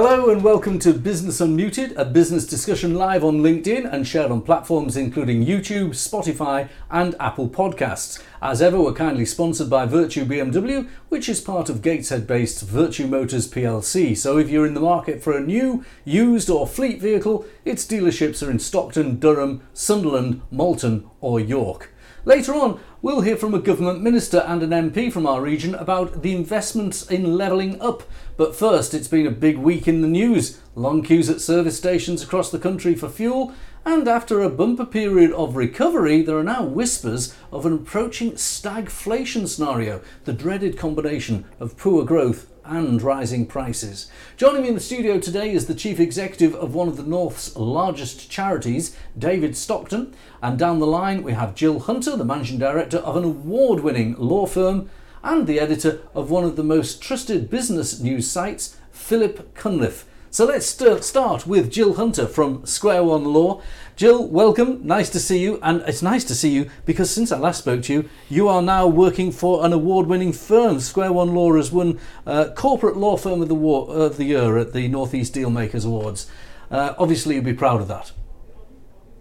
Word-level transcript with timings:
Hello 0.00 0.30
and 0.30 0.44
welcome 0.44 0.78
to 0.78 0.92
Business 0.92 1.40
Unmuted, 1.40 1.92
a 1.96 2.04
business 2.04 2.46
discussion 2.46 2.94
live 2.94 3.24
on 3.24 3.38
LinkedIn 3.38 3.92
and 3.92 4.06
shared 4.06 4.30
on 4.30 4.42
platforms 4.42 4.96
including 4.96 5.44
YouTube, 5.44 5.88
Spotify, 5.88 6.68
and 6.88 7.16
Apple 7.18 7.48
Podcasts. 7.48 8.22
As 8.40 8.62
ever, 8.62 8.80
we're 8.80 8.92
kindly 8.92 9.24
sponsored 9.24 9.68
by 9.68 9.88
Vertu 9.88 10.24
BMW, 10.24 10.88
which 11.08 11.28
is 11.28 11.40
part 11.40 11.68
of 11.68 11.82
Gateshead 11.82 12.28
based 12.28 12.64
Vertu 12.64 13.08
Motors 13.08 13.50
plc. 13.50 14.16
So 14.16 14.38
if 14.38 14.48
you're 14.48 14.66
in 14.66 14.74
the 14.74 14.80
market 14.80 15.20
for 15.20 15.36
a 15.36 15.40
new, 15.40 15.84
used, 16.04 16.48
or 16.48 16.64
fleet 16.64 17.00
vehicle, 17.00 17.44
its 17.64 17.84
dealerships 17.84 18.46
are 18.46 18.52
in 18.52 18.60
Stockton, 18.60 19.18
Durham, 19.18 19.62
Sunderland, 19.74 20.42
Malton, 20.52 21.10
or 21.20 21.40
York. 21.40 21.92
Later 22.28 22.54
on, 22.56 22.78
we'll 23.00 23.22
hear 23.22 23.38
from 23.38 23.54
a 23.54 23.58
government 23.58 24.02
minister 24.02 24.44
and 24.46 24.62
an 24.62 24.68
MP 24.68 25.10
from 25.10 25.26
our 25.26 25.40
region 25.40 25.74
about 25.74 26.20
the 26.20 26.34
investments 26.34 27.10
in 27.10 27.38
levelling 27.38 27.80
up. 27.80 28.02
But 28.36 28.54
first, 28.54 28.92
it's 28.92 29.08
been 29.08 29.26
a 29.26 29.30
big 29.30 29.56
week 29.56 29.88
in 29.88 30.02
the 30.02 30.08
news. 30.08 30.60
Long 30.74 31.02
queues 31.02 31.30
at 31.30 31.40
service 31.40 31.78
stations 31.78 32.22
across 32.22 32.50
the 32.50 32.58
country 32.58 32.94
for 32.94 33.08
fuel, 33.08 33.54
and 33.86 34.06
after 34.06 34.42
a 34.42 34.50
bumper 34.50 34.84
period 34.84 35.32
of 35.32 35.56
recovery, 35.56 36.20
there 36.20 36.36
are 36.36 36.44
now 36.44 36.64
whispers 36.64 37.34
of 37.50 37.64
an 37.64 37.72
approaching 37.72 38.32
stagflation 38.32 39.48
scenario, 39.48 40.02
the 40.26 40.34
dreaded 40.34 40.76
combination 40.76 41.46
of 41.58 41.78
poor 41.78 42.04
growth 42.04 42.52
and 42.68 43.00
rising 43.00 43.46
prices. 43.46 44.10
Joining 44.36 44.62
me 44.62 44.68
in 44.68 44.74
the 44.74 44.80
studio 44.80 45.18
today 45.18 45.50
is 45.50 45.66
the 45.66 45.74
Chief 45.74 45.98
Executive 45.98 46.54
of 46.54 46.74
one 46.74 46.88
of 46.88 46.96
the 46.96 47.02
North's 47.02 47.56
largest 47.56 48.30
charities, 48.30 48.96
David 49.16 49.56
Stockton. 49.56 50.14
And 50.42 50.58
down 50.58 50.78
the 50.78 50.86
line, 50.86 51.22
we 51.22 51.32
have 51.32 51.54
Jill 51.54 51.80
Hunter, 51.80 52.16
the 52.16 52.24
Managing 52.24 52.58
Director 52.58 52.98
of 52.98 53.16
an 53.16 53.24
award 53.24 53.80
winning 53.80 54.14
law 54.16 54.46
firm 54.46 54.90
and 55.22 55.46
the 55.46 55.58
editor 55.58 56.00
of 56.14 56.30
one 56.30 56.44
of 56.44 56.56
the 56.56 56.62
most 56.62 57.02
trusted 57.02 57.50
business 57.50 58.00
news 58.00 58.30
sites, 58.30 58.76
Philip 58.92 59.54
Cunliffe. 59.54 60.04
So 60.30 60.44
let's 60.44 60.66
st- 60.66 61.04
start 61.04 61.46
with 61.46 61.72
Jill 61.72 61.94
Hunter 61.94 62.26
from 62.26 62.66
Square 62.66 63.04
One 63.04 63.24
Law. 63.24 63.62
Jill, 63.98 64.28
welcome. 64.28 64.86
Nice 64.86 65.10
to 65.10 65.18
see 65.18 65.40
you. 65.40 65.58
And 65.60 65.82
it's 65.84 66.02
nice 66.02 66.22
to 66.26 66.34
see 66.36 66.50
you 66.50 66.70
because 66.84 67.10
since 67.10 67.32
I 67.32 67.38
last 67.40 67.58
spoke 67.58 67.82
to 67.82 67.92
you, 67.92 68.08
you 68.28 68.46
are 68.46 68.62
now 68.62 68.86
working 68.86 69.32
for 69.32 69.66
an 69.66 69.72
award 69.72 70.06
winning 70.06 70.32
firm. 70.32 70.78
Square 70.78 71.14
One 71.14 71.34
Law 71.34 71.56
has 71.56 71.72
won 71.72 71.98
uh, 72.24 72.50
Corporate 72.54 72.96
Law 72.96 73.16
Firm 73.16 73.42
of 73.42 73.48
the, 73.48 73.56
War- 73.56 73.90
of 73.90 74.16
the 74.16 74.22
Year 74.22 74.56
at 74.56 74.72
the 74.72 74.86
Northeast 74.86 75.34
Dealmakers 75.34 75.84
Awards. 75.84 76.30
Uh, 76.70 76.94
obviously, 76.96 77.34
you'd 77.34 77.44
be 77.44 77.52
proud 77.52 77.80
of 77.80 77.88
that. 77.88 78.12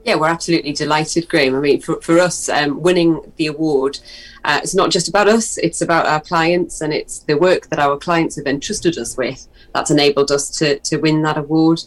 Yeah, 0.04 0.14
we're 0.14 0.28
absolutely 0.28 0.74
delighted, 0.74 1.28
Graham. 1.28 1.56
I 1.56 1.60
mean, 1.60 1.82
for, 1.82 2.00
for 2.02 2.20
us, 2.20 2.48
um, 2.48 2.80
winning 2.80 3.34
the 3.38 3.48
award, 3.48 3.98
uh, 4.44 4.60
it's 4.62 4.76
not 4.76 4.92
just 4.92 5.08
about 5.08 5.28
us, 5.28 5.58
it's 5.58 5.82
about 5.82 6.06
our 6.06 6.22
clients 6.22 6.82
and 6.82 6.94
it's 6.94 7.22
the 7.22 7.36
work 7.36 7.70
that 7.70 7.80
our 7.80 7.98
clients 7.98 8.36
have 8.36 8.46
entrusted 8.46 9.00
us 9.00 9.18
with 9.18 9.48
that's 9.74 9.90
enabled 9.90 10.32
us 10.32 10.52
to, 10.60 10.78
to 10.82 10.98
win 10.98 11.24
that 11.24 11.36
award. 11.36 11.82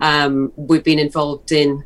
Um, 0.00 0.52
we've 0.54 0.84
been 0.84 1.00
involved 1.00 1.50
in 1.50 1.84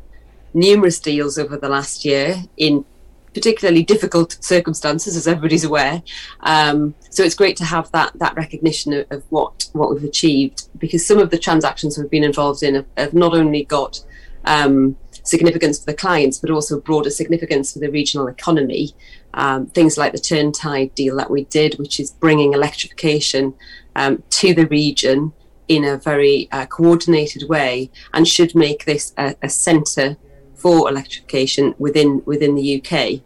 numerous 0.53 0.99
deals 0.99 1.37
over 1.37 1.57
the 1.57 1.69
last 1.69 2.05
year 2.05 2.43
in 2.57 2.85
particularly 3.33 3.83
difficult 3.83 4.37
circumstances, 4.41 5.15
as 5.15 5.27
everybody's 5.27 5.63
aware. 5.63 6.03
Um, 6.41 6.95
so 7.09 7.23
it's 7.23 7.35
great 7.35 7.57
to 7.57 7.65
have 7.65 7.91
that 7.91 8.11
that 8.15 8.35
recognition 8.35 8.93
of, 8.93 9.07
of, 9.11 9.23
what 9.29 9.69
what 9.73 9.91
we've 9.91 10.03
achieved 10.03 10.67
because 10.77 11.05
some 11.05 11.17
of 11.19 11.29
the 11.29 11.37
transactions 11.37 11.97
we've 11.97 12.09
been 12.09 12.23
involved 12.23 12.63
in 12.63 12.75
have, 12.75 12.85
have 12.97 13.13
not 13.13 13.33
only 13.33 13.63
got 13.63 14.03
um, 14.45 14.97
significance 15.23 15.79
for 15.79 15.85
the 15.85 15.97
clients, 15.97 16.39
but 16.39 16.49
also 16.49 16.79
broader 16.79 17.09
significance 17.09 17.73
for 17.73 17.79
the 17.79 17.89
regional 17.89 18.27
economy. 18.27 18.91
Um, 19.33 19.67
things 19.67 19.97
like 19.97 20.11
the 20.11 20.17
Turntide 20.17 20.93
deal 20.93 21.15
that 21.17 21.29
we 21.29 21.45
did, 21.45 21.79
which 21.79 21.99
is 21.99 22.11
bringing 22.11 22.53
electrification 22.53 23.53
um, 23.95 24.23
to 24.31 24.53
the 24.53 24.67
region 24.67 25.31
in 25.67 25.85
a 25.85 25.95
very 25.95 26.49
uh, 26.51 26.65
coordinated 26.65 27.47
way, 27.47 27.89
and 28.13 28.27
should 28.27 28.53
make 28.55 28.83
this 28.83 29.13
a, 29.17 29.35
a 29.41 29.47
centre 29.47 30.17
for 30.61 30.89
electrification 30.89 31.75
within 31.77 32.21
within 32.25 32.55
the 32.55 32.77
UK. 32.77 33.21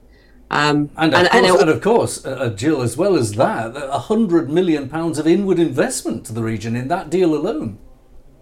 Um, 0.52 0.92
and, 0.96 1.14
of 1.14 1.22
and, 1.22 1.28
course, 1.28 1.34
and, 1.34 1.60
and 1.62 1.70
of 1.70 1.82
course 1.82 2.26
uh, 2.26 2.30
uh, 2.30 2.50
Jill, 2.50 2.82
as 2.82 2.96
well 2.96 3.16
as 3.16 3.34
that, 3.34 3.76
a 3.76 4.00
hundred 4.00 4.50
million 4.50 4.88
pounds 4.88 5.18
of 5.18 5.26
inward 5.26 5.60
investment 5.60 6.26
to 6.28 6.34
the 6.34 6.44
region 6.44 6.76
in 6.76 6.88
that 6.90 7.10
deal 7.10 7.34
alone. 7.34 7.80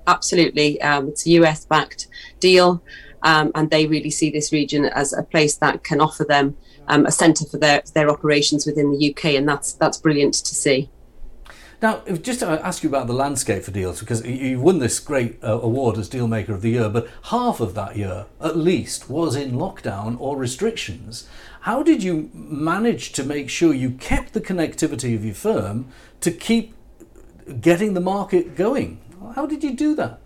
Absolutely, 0.05 0.81
um, 0.81 1.07
it's 1.07 1.25
a 1.25 1.29
US 1.31 1.65
backed 1.65 2.07
deal 2.39 2.83
um, 3.23 3.51
and 3.55 3.69
they 3.69 3.87
really 3.87 4.09
see 4.09 4.29
this 4.29 4.51
region 4.51 4.85
as 4.85 5.13
a 5.13 5.23
place 5.23 5.55
that 5.57 5.83
can 5.83 5.99
offer 5.99 6.23
them 6.23 6.55
um, 6.87 7.05
a 7.05 7.11
centre 7.11 7.45
for 7.45 7.57
their 7.57 7.81
their 7.93 8.09
operations 8.09 8.65
within 8.65 8.91
the 8.91 9.11
UK, 9.11 9.25
and 9.35 9.47
that's 9.47 9.73
that's 9.73 9.97
brilliant 9.97 10.33
to 10.35 10.55
see. 10.55 10.89
Now, 11.83 11.99
just 11.99 12.39
to 12.39 12.47
ask 12.65 12.81
you 12.81 12.87
about 12.87 13.07
the 13.07 13.13
landscape 13.13 13.63
for 13.63 13.71
deals, 13.71 13.99
because 13.99 14.25
you 14.25 14.57
won 14.57 14.79
this 14.79 15.01
great 15.01 15.43
uh, 15.43 15.59
award 15.59 15.97
as 15.97 16.09
Dealmaker 16.09 16.51
of 16.51 16.61
the 16.61 16.69
Year, 16.69 16.87
but 16.87 17.09
half 17.23 17.59
of 17.59 17.75
that 17.75 17.97
year, 17.97 18.25
at 18.39 18.55
least, 18.55 19.09
was 19.09 19.35
in 19.35 19.51
lockdown 19.51 20.15
or 20.17 20.37
restrictions. 20.37 21.27
How 21.63 21.83
did 21.83 22.01
you 22.01 22.29
manage 22.33 23.11
to 23.11 23.23
make 23.25 23.49
sure 23.49 23.73
you 23.73 23.91
kept 23.91 24.31
the 24.31 24.39
connectivity 24.39 25.13
of 25.13 25.25
your 25.25 25.33
firm 25.33 25.89
to 26.21 26.31
keep 26.31 26.73
getting 27.59 27.95
the 27.95 27.99
market 27.99 28.55
going? 28.55 29.01
How 29.35 29.45
did 29.45 29.61
you 29.61 29.73
do 29.73 29.93
that? 29.95 30.21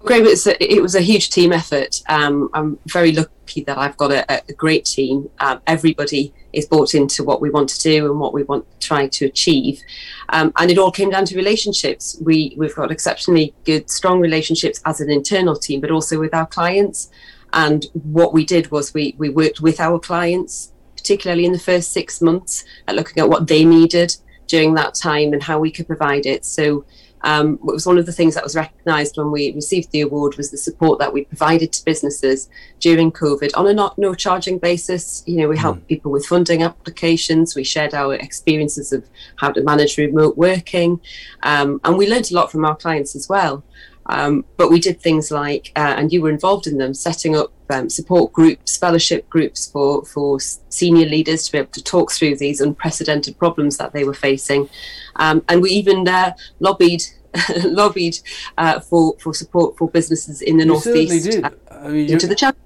Graham, 0.00 0.26
it 0.26 0.30
was 0.30 0.46
a, 0.46 0.74
it 0.74 0.80
was 0.80 0.94
a 0.94 1.00
huge 1.00 1.30
team 1.30 1.52
effort. 1.52 2.02
Um, 2.08 2.48
I'm 2.54 2.78
very 2.86 3.12
lucky 3.12 3.62
that 3.64 3.78
I've 3.78 3.96
got 3.96 4.12
a, 4.12 4.42
a 4.48 4.52
great 4.52 4.84
team. 4.84 5.28
Um, 5.40 5.60
everybody 5.66 6.32
is 6.52 6.66
bought 6.66 6.94
into 6.94 7.24
what 7.24 7.40
we 7.40 7.50
want 7.50 7.68
to 7.70 7.80
do 7.80 8.06
and 8.10 8.20
what 8.20 8.32
we 8.32 8.44
want 8.44 8.70
to 8.70 8.86
try 8.86 9.08
to 9.08 9.26
achieve, 9.26 9.82
um, 10.28 10.52
and 10.56 10.70
it 10.70 10.78
all 10.78 10.92
came 10.92 11.10
down 11.10 11.24
to 11.26 11.36
relationships. 11.36 12.16
We 12.22 12.54
we've 12.56 12.74
got 12.74 12.92
exceptionally 12.92 13.54
good, 13.64 13.90
strong 13.90 14.20
relationships 14.20 14.80
as 14.84 15.00
an 15.00 15.10
internal 15.10 15.56
team, 15.56 15.80
but 15.80 15.90
also 15.90 16.18
with 16.18 16.32
our 16.32 16.46
clients. 16.46 17.10
And 17.52 17.86
what 17.92 18.32
we 18.32 18.44
did 18.44 18.70
was 18.70 18.94
we 18.94 19.14
we 19.18 19.30
worked 19.30 19.60
with 19.60 19.80
our 19.80 19.98
clients, 19.98 20.72
particularly 20.96 21.44
in 21.44 21.52
the 21.52 21.58
first 21.58 21.92
six 21.92 22.22
months, 22.22 22.64
at 22.86 22.94
looking 22.94 23.20
at 23.20 23.28
what 23.28 23.48
they 23.48 23.64
needed 23.64 24.14
during 24.46 24.74
that 24.74 24.94
time 24.94 25.32
and 25.32 25.42
how 25.42 25.58
we 25.58 25.70
could 25.70 25.86
provide 25.86 26.24
it. 26.24 26.44
So 26.44 26.84
um, 27.22 27.54
it 27.54 27.72
was 27.72 27.86
one 27.86 27.98
of 27.98 28.06
the 28.06 28.12
things 28.12 28.34
that 28.34 28.44
was 28.44 28.54
recognised 28.54 29.16
when 29.16 29.30
we 29.30 29.52
received 29.52 29.90
the 29.90 30.00
award 30.00 30.36
was 30.36 30.50
the 30.50 30.56
support 30.56 30.98
that 30.98 31.12
we 31.12 31.24
provided 31.24 31.72
to 31.72 31.84
businesses 31.84 32.48
during 32.80 33.10
COVID 33.10 33.50
on 33.54 33.66
a 33.66 33.74
not 33.74 33.98
no 33.98 34.14
charging 34.14 34.58
basis. 34.58 35.22
You 35.26 35.38
know, 35.38 35.48
we 35.48 35.58
helped 35.58 35.82
mm. 35.82 35.88
people 35.88 36.12
with 36.12 36.26
funding 36.26 36.62
applications. 36.62 37.54
We 37.54 37.64
shared 37.64 37.94
our 37.94 38.14
experiences 38.14 38.92
of 38.92 39.04
how 39.36 39.50
to 39.52 39.62
manage 39.62 39.98
remote 39.98 40.36
working, 40.36 41.00
um, 41.42 41.80
and 41.84 41.98
we 41.98 42.08
learned 42.08 42.30
a 42.30 42.34
lot 42.34 42.52
from 42.52 42.64
our 42.64 42.76
clients 42.76 43.16
as 43.16 43.28
well. 43.28 43.64
Um, 44.08 44.44
but 44.56 44.70
we 44.70 44.80
did 44.80 45.00
things 45.00 45.30
like, 45.30 45.70
uh, 45.76 45.94
and 45.96 46.12
you 46.12 46.22
were 46.22 46.30
involved 46.30 46.66
in 46.66 46.78
them, 46.78 46.94
setting 46.94 47.36
up 47.36 47.52
um, 47.70 47.90
support 47.90 48.32
groups, 48.32 48.76
fellowship 48.76 49.28
groups 49.28 49.70
for 49.70 50.04
for 50.04 50.40
senior 50.40 51.06
leaders 51.06 51.44
to 51.44 51.52
be 51.52 51.58
able 51.58 51.70
to 51.72 51.82
talk 51.82 52.10
through 52.12 52.36
these 52.36 52.60
unprecedented 52.60 53.38
problems 53.38 53.76
that 53.76 53.92
they 53.92 54.04
were 54.04 54.14
facing, 54.14 54.68
um, 55.16 55.44
and 55.48 55.60
we 55.60 55.70
even 55.70 56.08
uh, 56.08 56.32
lobbied 56.60 57.02
lobbied 57.64 58.18
uh, 58.56 58.80
for 58.80 59.16
for 59.20 59.34
support 59.34 59.76
for 59.76 59.90
businesses 59.90 60.40
in 60.40 60.56
the 60.56 60.64
you 60.64 60.70
northeast 60.70 61.44
uh, 61.44 61.50
I 61.70 61.88
mean, 61.88 62.10
into 62.10 62.26
the 62.26 62.34
chapter. 62.34 62.60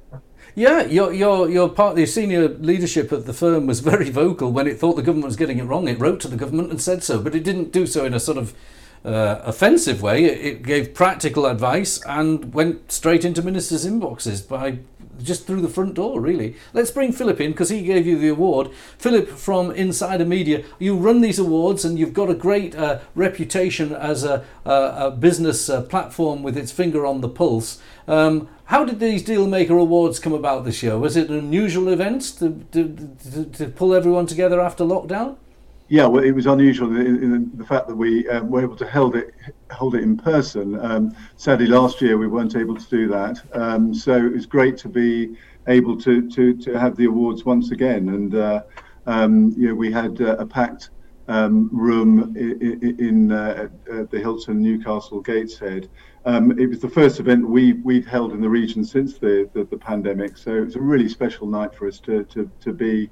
Yeah, 0.55 0.83
your 0.83 1.13
your 1.13 1.49
your 1.49 1.69
part, 1.69 1.97
the 1.97 2.07
senior 2.07 2.49
leadership 2.49 3.11
of 3.11 3.27
the 3.27 3.33
firm 3.33 3.67
was 3.67 3.81
very 3.81 4.11
vocal 4.11 4.53
when 4.53 4.67
it 4.67 4.79
thought 4.79 4.95
the 4.95 5.03
government 5.03 5.27
was 5.27 5.37
getting 5.37 5.59
it 5.59 5.65
wrong. 5.65 5.89
It 5.89 5.99
wrote 5.99 6.21
to 6.21 6.29
the 6.29 6.37
government 6.37 6.71
and 6.71 6.81
said 6.81 7.03
so, 7.03 7.21
but 7.21 7.35
it 7.35 7.43
didn't 7.43 7.73
do 7.73 7.87
so 7.87 8.05
in 8.05 8.13
a 8.13 8.21
sort 8.21 8.37
of 8.37 8.55
uh, 9.05 9.41
offensive 9.45 10.03
way. 10.03 10.25
It, 10.25 10.63
gave 10.63 10.95
practical 10.95 11.47
advice 11.47 12.01
and 12.07 12.55
went 12.55 12.93
straight 12.93 13.25
into 13.25 13.43
ministers' 13.43 13.87
inboxes 13.87 14.47
by 14.47 14.79
just 15.21 15.47
through 15.47 15.61
the 15.61 15.69
front 15.69 15.95
door, 15.95 16.21
really. 16.21 16.57
Let's 16.73 16.91
bring 16.91 17.13
Philip 17.13 17.41
in 17.41 17.53
because 17.53 17.69
he 17.69 17.83
gave 17.83 18.07
you 18.07 18.19
the 18.19 18.29
award. 18.29 18.71
Philip 18.99 19.29
from 19.29 19.71
Insider 19.71 20.25
Media, 20.25 20.65
you 20.79 20.97
run 20.97 21.21
these 21.21 21.39
awards 21.39 21.85
and 21.85 21.99
you've 21.99 22.15
got 22.15 22.31
a 22.31 22.35
great 22.35 22.75
uh, 22.75 23.01
reputation 23.15 23.93
as 23.93 24.25
a, 24.25 24.45
a, 24.65 24.95
a 24.97 25.11
business 25.11 25.69
uh, 25.69 25.83
platform 25.83 26.43
with 26.43 26.57
its 26.57 26.73
finger 26.73 27.07
on 27.07 27.21
the 27.21 27.29
pulse. 27.29 27.81
Um, 28.09 28.49
how 28.67 28.85
did 28.85 29.01
these 29.01 29.23
Dealmaker 29.23 29.81
Awards 29.81 30.19
come 30.19 30.33
about 30.33 30.65
this 30.65 30.83
year? 30.83 30.99
Was 30.99 31.17
it 31.17 31.29
an 31.29 31.39
unusual 31.39 31.89
event 31.89 32.23
to, 32.39 32.65
to, 32.73 33.17
to, 33.33 33.45
to 33.45 33.67
pull 33.69 33.95
everyone 33.95 34.27
together 34.27 34.61
after 34.61 34.85
lockdown? 34.85 35.37
Yeah, 35.93 36.07
well, 36.07 36.25
it 36.25 36.33
was 36.33 36.47
unusual 36.47 36.97
in, 36.97 37.23
in 37.23 37.51
the 37.55 37.67
fact 37.67 37.87
that 37.87 37.95
we 37.95 38.27
um, 38.31 38.49
were 38.49 38.63
able 38.63 38.77
to 38.77 38.87
hold 38.87 39.15
it 39.15 39.35
hold 39.71 39.95
it 39.95 40.03
in 40.03 40.17
person. 40.17 40.81
Um, 40.81 41.15
sadly, 41.37 41.67
last 41.67 42.01
year 42.01 42.17
we 42.17 42.29
weren't 42.29 42.57
able 42.57 42.75
to 42.77 42.89
do 42.89 43.09
that, 43.09 43.43
um, 43.53 43.93
so 43.93 44.15
it 44.15 44.33
was 44.33 44.47
great 44.47 44.79
to 44.79 44.89
be 44.89 45.37
able 45.69 46.01
to 46.01 46.31
to, 46.31 46.57
to 46.57 46.79
have 46.79 46.97
the 46.97 47.05
awards 47.05 47.45
once 47.45 47.73
again. 47.73 48.09
And 48.09 48.35
uh, 48.35 48.63
um, 49.05 49.53
you 49.55 49.69
know, 49.69 49.75
we 49.75 49.93
had 49.93 50.19
uh, 50.23 50.37
a 50.39 50.47
packed 50.47 50.89
um, 51.29 51.69
room 51.71 52.35
in, 52.39 52.97
in 52.99 53.31
uh, 53.31 53.69
the 53.85 54.19
Hilton 54.19 54.63
Newcastle 54.63 55.21
Gateshead. 55.21 55.91
Um, 56.25 56.59
it 56.59 56.69
was 56.69 56.81
the 56.81 56.89
first 56.89 57.21
event 57.21 57.47
we 57.47 57.75
we've 57.75 58.07
held 58.07 58.33
in 58.33 58.41
the 58.41 58.49
region 58.49 58.83
since 58.83 59.19
the, 59.19 59.51
the, 59.53 59.65
the 59.65 59.77
pandemic, 59.77 60.39
so 60.39 60.55
it 60.57 60.65
was 60.65 60.77
a 60.77 60.81
really 60.81 61.11
special 61.11 61.47
night 61.47 61.75
for 61.75 61.87
us 61.87 62.01
to 62.01 62.25
to 62.33 62.51
to 62.61 62.73
be 62.73 63.11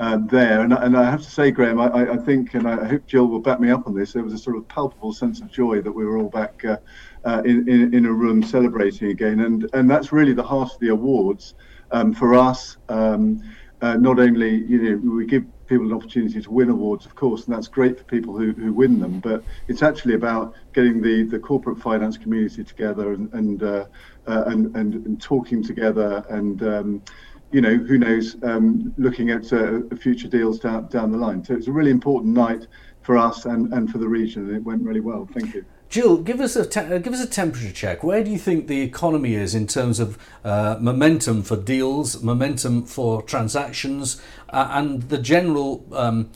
uh, 0.00 0.16
there. 0.16 0.62
And, 0.62 0.72
and, 0.72 0.96
I 0.96 1.10
have 1.10 1.22
to 1.22 1.30
say, 1.30 1.50
Graham, 1.50 1.78
I, 1.78 2.12
I, 2.12 2.16
think, 2.16 2.54
and 2.54 2.66
I 2.66 2.86
hope 2.86 3.06
Jill 3.06 3.26
will 3.26 3.38
back 3.38 3.60
me 3.60 3.70
up 3.70 3.86
on 3.86 3.94
this, 3.94 4.14
there 4.14 4.24
was 4.24 4.32
a 4.32 4.38
sort 4.38 4.56
of 4.56 4.66
palpable 4.66 5.12
sense 5.12 5.40
of 5.42 5.52
joy 5.52 5.82
that 5.82 5.92
we 5.92 6.06
were 6.06 6.16
all 6.16 6.30
back 6.30 6.64
uh, 6.64 6.78
uh, 7.26 7.42
in, 7.44 7.68
in, 7.68 7.94
in, 7.94 8.06
a 8.06 8.12
room 8.12 8.42
celebrating 8.42 9.10
again. 9.10 9.40
And, 9.40 9.68
and 9.74 9.90
that's 9.90 10.10
really 10.10 10.32
the 10.32 10.42
heart 10.42 10.72
of 10.72 10.80
the 10.80 10.88
awards 10.88 11.54
um, 11.90 12.14
for 12.14 12.34
us. 12.34 12.78
Um, 12.88 13.42
uh, 13.82 13.96
not 13.96 14.18
only, 14.18 14.64
you 14.64 14.96
know, 14.96 15.14
we 15.16 15.26
give 15.26 15.44
people 15.66 15.86
an 15.86 15.92
opportunity 15.92 16.40
to 16.40 16.50
win 16.50 16.70
awards, 16.70 17.04
of 17.04 17.14
course, 17.14 17.44
and 17.46 17.54
that's 17.54 17.68
great 17.68 17.98
for 17.98 18.04
people 18.04 18.36
who, 18.36 18.52
who 18.52 18.72
win 18.72 18.98
them. 18.98 19.20
But 19.20 19.44
it's 19.68 19.82
actually 19.82 20.14
about 20.14 20.54
getting 20.72 21.02
the, 21.02 21.24
the 21.24 21.38
corporate 21.38 21.78
finance 21.78 22.16
community 22.16 22.64
together 22.64 23.12
and 23.12 23.32
and 23.32 23.62
uh, 23.62 23.86
uh, 24.26 24.44
and, 24.46 24.74
and, 24.76 24.94
and 25.06 25.20
talking 25.20 25.62
together 25.62 26.24
and 26.28 26.62
um, 26.62 27.02
you 27.52 27.60
know, 27.60 27.76
who 27.76 27.98
knows, 27.98 28.36
um, 28.42 28.94
looking 28.96 29.30
at 29.30 29.52
uh, 29.52 29.80
future 29.96 30.28
deals 30.28 30.60
down, 30.60 30.86
down 30.88 31.10
the 31.10 31.18
line. 31.18 31.44
So 31.44 31.54
it's 31.54 31.66
a 31.66 31.72
really 31.72 31.90
important 31.90 32.34
night 32.34 32.66
for 33.02 33.16
us 33.16 33.44
and, 33.44 33.72
and 33.72 33.90
for 33.90 33.98
the 33.98 34.08
region, 34.08 34.46
and 34.48 34.56
it 34.56 34.62
went 34.62 34.82
really 34.82 35.00
well. 35.00 35.28
Thank 35.32 35.54
you. 35.54 35.64
Jill, 35.88 36.18
give 36.18 36.40
us 36.40 36.54
a 36.54 36.64
te- 36.64 36.80
uh, 36.80 36.98
give 36.98 37.12
us 37.12 37.20
a 37.20 37.28
temperature 37.28 37.72
check. 37.72 38.04
Where 38.04 38.22
do 38.22 38.30
you 38.30 38.38
think 38.38 38.68
the 38.68 38.80
economy 38.82 39.34
is 39.34 39.56
in 39.56 39.66
terms 39.66 39.98
of 39.98 40.16
uh, 40.44 40.76
momentum 40.80 41.42
for 41.42 41.56
deals, 41.56 42.22
momentum 42.22 42.84
for 42.84 43.22
transactions, 43.22 44.22
uh, 44.50 44.68
and 44.70 45.02
the 45.08 45.18
general 45.18 45.84
um, 45.92 46.30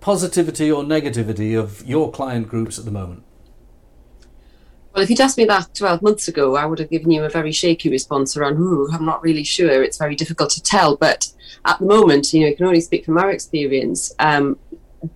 positivity 0.00 0.72
or 0.72 0.82
negativity 0.82 1.58
of 1.58 1.86
your 1.86 2.10
client 2.10 2.48
groups 2.48 2.78
at 2.78 2.86
the 2.86 2.90
moment? 2.90 3.25
Well, 4.96 5.02
if 5.02 5.10
you'd 5.10 5.20
asked 5.20 5.36
me 5.36 5.44
that 5.44 5.74
12 5.74 6.00
months 6.00 6.26
ago, 6.26 6.56
I 6.56 6.64
would 6.64 6.78
have 6.78 6.88
given 6.88 7.10
you 7.10 7.22
a 7.22 7.28
very 7.28 7.52
shaky 7.52 7.90
response 7.90 8.34
around, 8.34 8.56
Ooh, 8.56 8.88
I'm 8.90 9.04
not 9.04 9.22
really 9.22 9.44
sure. 9.44 9.82
It's 9.82 9.98
very 9.98 10.16
difficult 10.16 10.48
to 10.52 10.62
tell. 10.62 10.96
But 10.96 11.30
at 11.66 11.78
the 11.78 11.84
moment, 11.84 12.32
you 12.32 12.40
know, 12.40 12.46
you 12.46 12.56
can 12.56 12.64
only 12.64 12.80
speak 12.80 13.04
from 13.04 13.18
our 13.18 13.30
experience. 13.30 14.14
Um, 14.18 14.58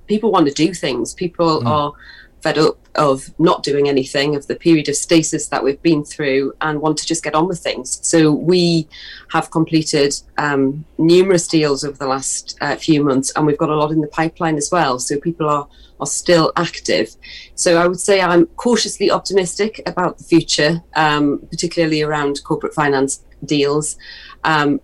people 0.06 0.32
want 0.32 0.46
to 0.48 0.52
do 0.52 0.74
things. 0.74 1.14
People 1.14 1.62
mm. 1.62 1.66
are 1.66 1.94
fed 2.42 2.58
up 2.58 2.78
of 2.94 3.30
not 3.38 3.62
doing 3.62 3.88
anything, 3.88 4.34
of 4.34 4.46
the 4.46 4.56
period 4.56 4.88
of 4.88 4.96
stasis 4.96 5.48
that 5.48 5.62
we've 5.62 5.80
been 5.82 6.04
through, 6.04 6.52
and 6.60 6.80
want 6.80 6.98
to 6.98 7.06
just 7.06 7.22
get 7.22 7.34
on 7.34 7.46
with 7.46 7.60
things. 7.60 8.00
So 8.02 8.32
we 8.32 8.88
have 9.32 9.50
completed 9.50 10.14
um, 10.38 10.84
numerous 10.98 11.46
deals 11.46 11.84
over 11.84 11.96
the 11.96 12.06
last 12.06 12.56
uh, 12.60 12.76
few 12.76 13.04
months, 13.04 13.32
and 13.36 13.46
we've 13.46 13.58
got 13.58 13.70
a 13.70 13.76
lot 13.76 13.90
in 13.90 14.00
the 14.00 14.08
pipeline 14.08 14.56
as 14.56 14.70
well. 14.70 14.98
So 14.98 15.18
people 15.18 15.48
are 15.48 15.68
are 16.00 16.06
still 16.06 16.52
active. 16.56 17.14
So 17.54 17.76
I 17.76 17.86
would 17.86 18.00
say 18.00 18.20
I'm 18.20 18.46
cautiously 18.46 19.10
optimistic 19.10 19.82
about 19.86 20.18
the 20.18 20.24
future, 20.24 20.82
um, 20.94 21.46
particularly 21.50 22.02
around 22.02 22.42
corporate 22.42 22.74
finance 22.74 23.22
deals. 23.44 23.96
Um, 24.44 24.80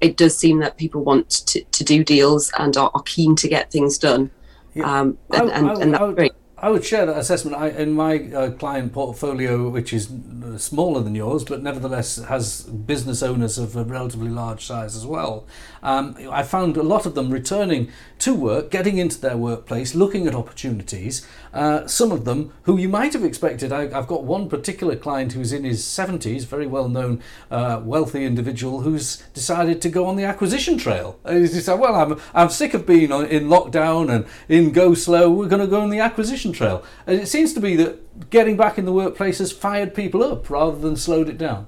it 0.00 0.16
does 0.16 0.36
seem 0.36 0.58
that 0.60 0.76
people 0.76 1.02
want 1.02 1.30
to, 1.30 1.62
to 1.62 1.84
do 1.84 2.04
deals 2.04 2.52
and 2.58 2.76
are, 2.76 2.90
are, 2.94 3.02
keen 3.02 3.34
to 3.36 3.48
get 3.48 3.70
things 3.72 3.98
done. 3.98 4.30
Yeah. 4.74 5.00
Um, 5.00 5.18
and, 5.30 5.50
and, 5.50 5.70
and, 5.70 5.94
that's 5.94 6.14
great. 6.14 6.32
I 6.60 6.70
would 6.70 6.84
share 6.84 7.06
that 7.06 7.16
assessment. 7.16 7.56
I, 7.56 7.68
in 7.68 7.92
my 7.92 8.18
uh, 8.32 8.50
client 8.50 8.92
portfolio, 8.92 9.68
which 9.68 9.92
is 9.92 10.10
smaller 10.56 11.02
than 11.02 11.14
yours, 11.14 11.44
but 11.44 11.62
nevertheless 11.62 12.16
has 12.16 12.62
business 12.62 13.22
owners 13.22 13.58
of 13.58 13.76
a 13.76 13.84
relatively 13.84 14.30
large 14.30 14.66
size 14.66 14.96
as 14.96 15.06
well, 15.06 15.46
um, 15.82 16.16
I 16.30 16.42
found 16.42 16.76
a 16.76 16.82
lot 16.82 17.06
of 17.06 17.14
them 17.14 17.30
returning 17.30 17.90
to 18.20 18.34
work, 18.34 18.70
getting 18.70 18.98
into 18.98 19.20
their 19.20 19.36
workplace, 19.36 19.94
looking 19.94 20.26
at 20.26 20.34
opportunities. 20.34 21.26
Uh, 21.52 21.86
some 21.86 22.12
of 22.12 22.24
them 22.24 22.52
who 22.62 22.76
you 22.76 22.88
might 22.88 23.12
have 23.12 23.24
expected. 23.24 23.72
I, 23.72 23.88
have 23.88 24.06
got 24.06 24.24
one 24.24 24.48
particular 24.48 24.96
client 24.96 25.32
who's 25.32 25.52
in 25.52 25.64
his 25.64 25.82
70s, 25.82 26.44
very 26.44 26.66
well 26.66 26.88
known, 26.88 27.22
uh, 27.50 27.80
wealthy 27.82 28.24
individual 28.24 28.80
who's 28.80 29.18
decided 29.34 29.80
to 29.82 29.88
go 29.88 30.06
on 30.06 30.16
the 30.16 30.24
acquisition 30.24 30.78
trail. 30.78 31.18
He 31.28 31.46
said, 31.46 31.78
Well, 31.78 31.94
I'm, 31.94 32.20
I'm 32.34 32.50
sick 32.50 32.74
of 32.74 32.86
being 32.86 33.10
in 33.10 33.48
lockdown 33.48 34.10
and 34.10 34.26
in 34.48 34.72
go 34.72 34.94
slow. 34.94 35.30
We're 35.30 35.48
going 35.48 35.62
to 35.62 35.68
go 35.68 35.80
on 35.80 35.90
the 35.90 36.00
acquisition 36.00 36.52
trail. 36.52 36.84
And 37.06 37.20
it 37.20 37.26
seems 37.26 37.54
to 37.54 37.60
be 37.60 37.76
that 37.76 38.30
getting 38.30 38.56
back 38.56 38.78
in 38.78 38.84
the 38.84 38.92
workplace 38.92 39.38
has 39.38 39.52
fired 39.52 39.94
people 39.94 40.22
up 40.22 40.50
rather 40.50 40.78
than 40.78 40.96
slowed 40.96 41.28
it 41.28 41.38
down. 41.38 41.66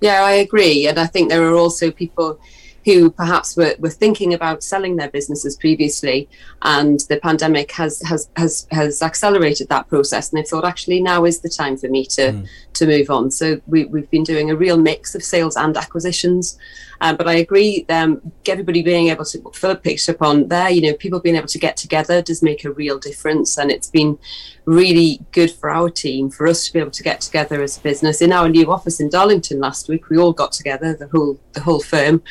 Yeah, 0.00 0.22
I 0.22 0.32
agree. 0.32 0.86
And 0.86 0.98
I 0.98 1.06
think 1.06 1.28
there 1.28 1.42
are 1.42 1.54
also 1.54 1.90
people 1.90 2.40
who 2.84 3.10
perhaps 3.10 3.56
were, 3.56 3.74
were 3.78 3.90
thinking 3.90 4.32
about 4.32 4.62
selling 4.62 4.96
their 4.96 5.10
businesses 5.10 5.56
previously 5.56 6.28
and 6.62 7.00
the 7.08 7.18
pandemic 7.20 7.72
has 7.72 8.00
has 8.02 8.28
has, 8.36 8.66
has 8.70 9.02
accelerated 9.02 9.68
that 9.68 9.88
process 9.88 10.32
and 10.32 10.38
they 10.38 10.48
thought 10.48 10.64
actually 10.64 11.00
now 11.00 11.24
is 11.24 11.40
the 11.40 11.48
time 11.48 11.76
for 11.76 11.88
me 11.88 12.04
to 12.04 12.32
mm. 12.32 12.48
To 12.78 12.86
move 12.86 13.10
on 13.10 13.30
so 13.30 13.60
we, 13.66 13.84
we've 13.86 14.10
been 14.10 14.24
doing 14.24 14.50
a 14.50 14.56
real 14.56 14.78
mix 14.78 15.14
of 15.14 15.22
sales 15.22 15.56
and 15.56 15.76
acquisitions 15.76 16.58
um, 17.00 17.16
but 17.16 17.28
I 17.28 17.34
agree, 17.34 17.86
um, 17.88 18.32
everybody 18.46 18.82
being 18.82 19.08
able 19.08 19.24
to, 19.26 19.50
Philip 19.54 19.82
picked 19.82 20.08
up 20.08 20.20
on 20.20 20.48
there, 20.48 20.70
you 20.70 20.82
know, 20.82 20.94
people 20.94 21.20
being 21.20 21.36
able 21.36 21.46
to 21.46 21.58
get 21.58 21.76
together 21.76 22.20
does 22.22 22.42
make 22.42 22.64
a 22.64 22.72
real 22.72 22.98
difference. 22.98 23.56
And 23.56 23.70
it's 23.70 23.88
been 23.88 24.18
really 24.64 25.20
good 25.30 25.50
for 25.50 25.70
our 25.70 25.90
team, 25.90 26.28
for 26.28 26.46
us 26.46 26.66
to 26.66 26.72
be 26.72 26.80
able 26.80 26.90
to 26.90 27.02
get 27.02 27.20
together 27.20 27.62
as 27.62 27.78
a 27.78 27.80
business. 27.80 28.20
In 28.20 28.32
our 28.32 28.48
new 28.48 28.72
office 28.72 29.00
in 29.00 29.10
Darlington 29.10 29.60
last 29.60 29.88
week, 29.88 30.08
we 30.08 30.18
all 30.18 30.32
got 30.32 30.52
together, 30.52 30.94
the 30.94 31.08
whole, 31.08 31.38
the 31.52 31.60
whole 31.60 31.80
firm, 31.80 32.22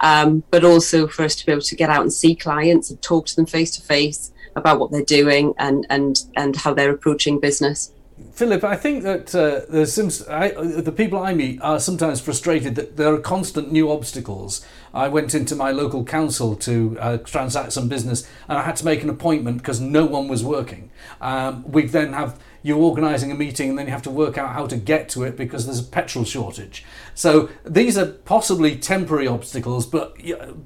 um, 0.00 0.42
but 0.50 0.64
also 0.64 1.06
for 1.06 1.24
us 1.24 1.36
to 1.36 1.46
be 1.46 1.52
able 1.52 1.62
to 1.62 1.76
get 1.76 1.90
out 1.90 2.02
and 2.02 2.12
see 2.12 2.34
clients 2.34 2.90
and 2.90 3.00
talk 3.02 3.26
to 3.26 3.36
them 3.36 3.46
face 3.46 3.70
to 3.76 3.82
face 3.82 4.32
about 4.56 4.80
what 4.80 4.90
they're 4.90 5.04
doing 5.04 5.54
and, 5.58 5.86
and, 5.90 6.24
and 6.34 6.56
how 6.56 6.74
they're 6.74 6.90
approaching 6.90 7.38
business. 7.38 7.92
Philip, 8.36 8.64
I 8.64 8.76
think 8.76 9.02
that 9.02 9.34
uh, 9.34 9.86
some, 9.86 10.10
I, 10.28 10.50
the 10.50 10.92
people 10.92 11.18
I 11.18 11.32
meet 11.32 11.58
are 11.62 11.80
sometimes 11.80 12.20
frustrated 12.20 12.74
that 12.74 12.98
there 12.98 13.10
are 13.14 13.18
constant 13.18 13.72
new 13.72 13.90
obstacles. 13.90 14.62
I 14.92 15.08
went 15.08 15.34
into 15.34 15.56
my 15.56 15.70
local 15.70 16.04
council 16.04 16.54
to 16.56 16.98
uh, 17.00 17.16
transact 17.16 17.72
some 17.72 17.88
business 17.88 18.28
and 18.46 18.58
I 18.58 18.62
had 18.64 18.76
to 18.76 18.84
make 18.84 19.02
an 19.02 19.08
appointment 19.08 19.56
because 19.56 19.80
no 19.80 20.04
one 20.04 20.28
was 20.28 20.44
working. 20.44 20.90
Um, 21.18 21.64
we 21.66 21.86
then 21.86 22.12
have 22.12 22.38
you're 22.66 22.78
organising 22.78 23.30
a 23.30 23.34
meeting 23.34 23.70
and 23.70 23.78
then 23.78 23.86
you 23.86 23.92
have 23.92 24.02
to 24.02 24.10
work 24.10 24.36
out 24.36 24.52
how 24.52 24.66
to 24.66 24.76
get 24.76 25.08
to 25.08 25.22
it 25.22 25.36
because 25.36 25.66
there's 25.66 25.78
a 25.78 25.84
petrol 25.84 26.24
shortage. 26.24 26.84
So 27.14 27.48
these 27.64 27.96
are 27.96 28.06
possibly 28.06 28.76
temporary 28.76 29.28
obstacles, 29.28 29.86
but 29.86 30.16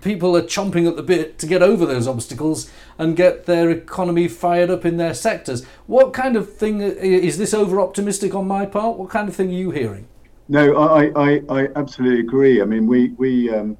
people 0.01 0.35
are 0.35 0.41
chomping 0.43 0.89
at 0.89 0.97
the 0.97 1.03
bit 1.03 1.39
to 1.41 1.47
get 1.47 1.63
over 1.63 1.85
those 1.85 2.09
obstacles 2.09 2.71
and 2.97 3.17
get 3.17 3.45
their 3.45 3.69
economy 3.69 4.29
fired 4.29 4.71
up 4.71 4.87
in 4.87 4.97
their 4.97 5.13
sectors. 5.13 5.67
What 5.87 6.15
kind 6.15 6.37
of 6.37 6.51
thing 6.51 6.81
is 6.81 7.37
this 7.37 7.53
over 7.53 7.79
optimistic 7.79 8.35
on 8.35 8.49
my 8.49 8.65
part? 8.65 8.97
What 8.97 9.11
kind 9.11 9.29
of 9.29 9.37
thing 9.37 9.51
are 9.51 9.53
you 9.53 9.71
hearing? 9.71 10.09
No, 10.49 10.79
I, 10.79 11.13
I, 11.15 11.43
I 11.51 11.69
absolutely 11.77 12.21
agree. 12.21 12.63
I 12.63 12.65
mean, 12.65 12.87
we, 12.87 13.11
we, 13.11 13.51
um, 13.51 13.77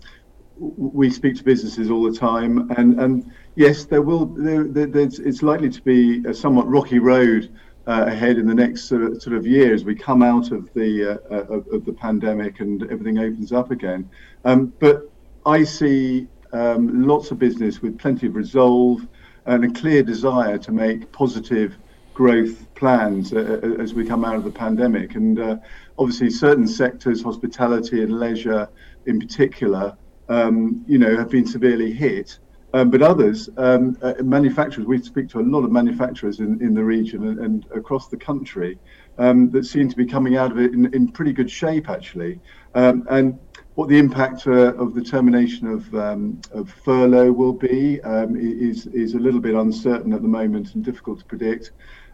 we 0.59 1.09
speak 1.09 1.37
to 1.37 1.43
businesses 1.43 1.91
all 1.91 2.03
the 2.03 2.17
time, 2.17 2.71
and, 2.77 3.01
and 3.01 3.33
yes, 3.55 3.87
there 3.87 4.03
will 4.03 4.27
there, 4.27 4.67
it's 4.75 5.43
likely 5.43 5.71
to 5.71 5.83
be 5.83 6.23
a 6.27 6.35
somewhat 6.35 6.69
rocky 6.69 6.99
road 6.99 7.51
uh, 7.91 8.05
ahead 8.07 8.39
in 8.39 8.47
the 8.47 8.55
next 8.55 8.85
sort 8.85 9.03
of, 9.03 9.21
sort 9.21 9.35
of 9.35 9.45
year 9.45 9.75
as 9.75 9.85
we 9.85 9.97
come 9.97 10.23
out 10.23 10.53
of 10.53 10.73
the 10.75 10.93
uh, 11.05 11.35
uh, 11.35 11.57
of, 11.57 11.67
of, 11.73 11.85
the 11.85 11.93
pandemic 11.93 12.61
and 12.61 12.85
everything 12.85 13.19
opens 13.19 13.53
up 13.53 13.73
again. 13.73 14.09
Um, 14.45 14.73
but 14.79 15.11
I 15.45 15.65
see 15.65 16.29
um, 16.53 17.05
lots 17.05 17.33
of 17.33 17.41
business 17.41 17.83
with 17.83 17.99
plenty 17.99 18.29
of 18.29 18.37
resolve 18.37 19.05
and 19.47 19.65
a 19.65 19.81
clear 19.81 20.05
desire 20.05 20.57
to 20.59 20.71
make 20.71 21.11
positive 21.11 21.77
growth 22.15 22.73
plans 22.77 23.33
uh, 23.33 23.61
uh 23.63 23.83
as 23.83 23.93
we 23.93 24.05
come 24.05 24.25
out 24.25 24.37
of 24.37 24.45
the 24.45 24.53
pandemic. 24.53 25.17
And 25.17 25.41
uh, 25.41 25.57
obviously, 25.99 26.31
certain 26.31 26.69
sectors, 26.69 27.25
hospitality 27.25 28.05
and 28.05 28.21
leisure 28.21 28.69
in 29.07 29.19
particular, 29.19 29.97
um, 30.29 30.85
you 30.87 30.99
know, 30.99 31.17
have 31.17 31.31
been 31.31 31.47
severely 31.47 31.91
hit. 31.91 32.39
Um, 32.73 32.91
but 32.91 33.03
others, 33.03 33.49
um, 33.57 33.97
uh, 34.01 34.15
manufacturers, 34.23 34.87
we 34.87 35.03
speak 35.03 35.29
to 35.31 35.41
a 35.41 35.43
lot 35.43 35.65
of 35.65 35.73
manufacturers 35.73 36.39
in, 36.39 36.63
in 36.63 36.73
the 36.73 36.85
region 36.85 37.27
and, 37.27 37.39
and 37.41 37.67
across 37.75 38.09
the 38.09 38.17
country 38.17 38.79
um, 39.19 39.51
that 39.51 39.65
seem 39.65 39.89
to 39.89 39.97
be 39.97 40.07
coming 40.07 40.37
out 40.37 40.53
of 40.53 40.59
it 40.59 40.73
in, 40.73 40.93
in 40.95 41.09
pretty 41.09 41.33
good 41.33 41.51
shape, 41.51 41.89
actually. 41.89 42.39
Um, 42.75 43.07
and 43.11 43.39
what 43.75 43.89
the 43.89 43.99
impact 43.99 44.47
uh, 44.47 44.75
of 44.75 44.95
the 44.95 45.03
termination 45.03 45.67
of, 45.67 45.93
um, 45.95 46.41
of 46.53 46.71
furlough 46.71 47.33
will 47.33 47.53
be 47.53 48.01
um, 48.03 48.37
is, 48.37 48.87
is 48.87 49.15
a 49.15 49.19
little 49.19 49.41
bit 49.41 49.55
uncertain 49.55 50.13
at 50.13 50.23
the 50.23 50.29
moment 50.29 50.75
and 50.75 50.85
difficult 50.85 51.19
to 51.19 51.25
predict. 51.25 51.73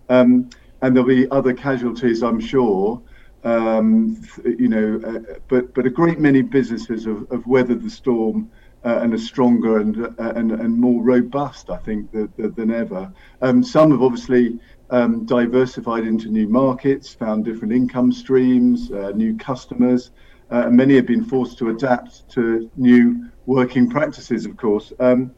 and 0.08 0.54
there'll 0.80 1.04
be 1.04 1.30
other 1.30 1.52
casualties, 1.52 2.22
I'm 2.22 2.40
sure. 2.40 3.02
you 3.44 4.68
know, 4.68 5.00
uh, 5.06 5.34
but 5.48 5.74
but 5.74 5.86
a 5.86 5.90
great 5.90 6.18
many 6.18 6.42
businesses 6.42 7.04
have, 7.04 7.26
have 7.30 7.46
weathered 7.46 7.82
the 7.82 7.90
storm 7.90 8.50
uh, 8.86 9.00
and 9.02 9.12
are 9.12 9.18
stronger 9.18 9.78
and, 9.78 10.06
uh, 10.06 10.32
and 10.36 10.52
and 10.52 10.78
more 10.78 11.02
robust, 11.02 11.70
I 11.70 11.78
think, 11.78 12.10
than 12.12 12.70
ever. 12.70 13.12
Um, 13.42 13.62
some 13.62 13.90
have 13.90 14.02
obviously 14.02 14.60
um, 14.90 15.26
diversified 15.26 16.04
into 16.04 16.28
new 16.28 16.48
markets, 16.48 17.12
found 17.12 17.44
different 17.44 17.72
income 17.74 18.12
streams, 18.12 18.92
uh, 18.92 19.10
new 19.10 19.36
customers, 19.36 20.12
uh, 20.52 20.66
and 20.66 20.76
many 20.76 20.94
have 20.94 21.06
been 21.06 21.24
forced 21.24 21.58
to 21.58 21.70
adapt 21.70 22.28
to 22.30 22.70
new 22.76 23.28
working 23.46 23.90
practices, 23.90 24.46
of 24.46 24.56
course, 24.56 24.92
um, 25.00 25.34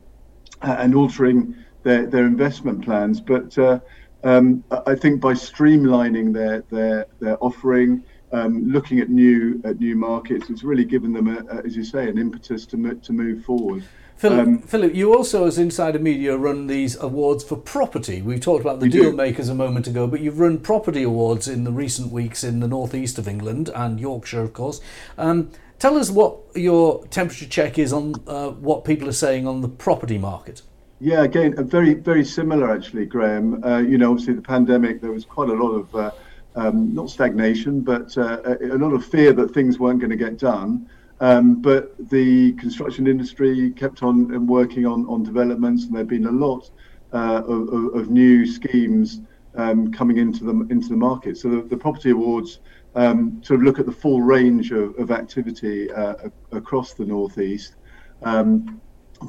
and 0.60 0.94
altering 0.94 1.54
their, 1.84 2.06
their 2.06 2.26
investment 2.26 2.84
plans. 2.84 3.18
But 3.18 3.56
uh, 3.56 3.80
um, 4.24 4.62
I 4.86 4.94
think 4.94 5.22
by 5.22 5.32
streamlining 5.32 6.34
their 6.34 6.64
their 6.70 7.06
their 7.20 7.42
offering, 7.42 8.04
um, 8.32 8.70
looking 8.70 9.00
at 9.00 9.08
new 9.08 9.61
at 9.64 9.78
new 9.80 9.97
markets. 9.97 10.50
It's 10.50 10.62
really 10.62 10.85
given 10.85 11.12
them, 11.12 11.28
a, 11.28 11.56
a, 11.56 11.64
as 11.64 11.76
you 11.76 11.85
say, 11.85 12.08
an 12.08 12.18
impetus 12.18 12.66
to 12.66 12.76
mo- 12.76 12.94
to 12.94 13.12
move 13.12 13.44
forward. 13.44 13.85
Philip, 14.16 14.49
um, 14.49 14.58
Philip, 14.58 14.97
you 14.97 15.14
also, 15.14 15.47
as 15.47 15.58
Insider 15.58 16.00
Media, 16.00 16.37
run 16.37 16.66
these 16.66 16.97
awards 16.97 17.44
for 17.44 17.56
property. 17.56 18.20
We 18.20 18.40
talked 18.40 18.62
about 18.62 18.80
the 18.80 18.88
deal 18.88 19.12
do. 19.12 19.16
makers 19.16 19.49
a 19.49 19.54
moment 19.54 19.87
ago, 19.87 20.08
but 20.08 20.20
you've 20.20 20.40
run 20.40 20.58
property 20.58 21.04
awards 21.04 21.47
in 21.47 21.62
the 21.62 21.70
recent 21.70 22.11
weeks 22.11 22.42
in 22.42 22.58
the 22.58 22.66
northeast 22.66 23.16
of 23.18 23.28
England 23.28 23.70
and 23.76 24.00
Yorkshire, 24.00 24.42
of 24.42 24.52
course. 24.52 24.80
Um, 25.18 25.52
tell 25.78 25.97
us 25.97 26.11
what 26.11 26.37
your 26.56 27.06
temperature 27.06 27.47
check 27.47 27.78
is 27.78 27.92
on 27.92 28.16
uh, 28.26 28.49
what 28.50 28.85
people 28.85 29.08
are 29.08 29.12
saying 29.12 29.47
on 29.47 29.61
the 29.61 29.68
property 29.68 30.18
market. 30.18 30.62
Yeah, 31.00 31.23
again, 31.23 31.54
very, 31.68 31.94
very 31.94 32.25
similar 32.25 32.73
actually, 32.73 33.06
Graham. 33.06 33.62
Uh, 33.62 33.78
you 33.78 33.99
know, 33.99 34.11
obviously 34.11 34.35
the 34.35 34.42
pandemic, 34.42 35.00
there 35.00 35.12
was 35.12 35.25
quite 35.25 35.49
a 35.49 35.52
lot 35.52 35.70
of 35.70 35.94
uh, 35.94 36.11
um, 36.58 36.92
not 36.92 37.08
stagnation, 37.08 37.80
but 37.80 38.16
uh, 38.18 38.40
a, 38.44 38.74
a 38.74 38.78
lot 38.78 38.92
of 38.92 39.04
fear 39.04 39.32
that 39.32 39.54
things 39.54 39.78
weren't 39.78 40.00
going 40.00 40.10
to 40.10 40.16
get 40.16 40.38
done. 40.38 40.88
Um, 41.20 41.60
but 41.62 41.94
the 42.10 42.52
construction 42.54 43.06
industry 43.06 43.70
kept 43.72 44.02
on 44.02 44.46
working 44.46 44.86
on, 44.86 45.06
on 45.06 45.22
developments, 45.22 45.84
and 45.84 45.94
there 45.94 46.00
have 46.00 46.08
been 46.08 46.26
a 46.26 46.32
lot 46.32 46.70
uh, 47.12 47.42
of, 47.46 47.94
of, 47.94 48.10
new 48.10 48.46
schemes 48.46 49.22
um, 49.54 49.90
coming 49.90 50.18
into 50.18 50.44
the 50.44 50.52
into 50.70 50.88
the 50.88 50.96
market. 50.96 51.36
So 51.38 51.48
the, 51.48 51.62
the 51.62 51.76
property 51.76 52.10
awards 52.10 52.60
um, 52.94 53.42
sort 53.42 53.60
of 53.60 53.64
look 53.64 53.78
at 53.78 53.86
the 53.86 53.92
full 53.92 54.20
range 54.22 54.70
of, 54.70 54.96
of 54.98 55.10
activity 55.10 55.90
uh, 55.90 56.28
across 56.52 56.94
the 56.94 57.04
northeast. 57.04 57.74
Um, 58.22 58.80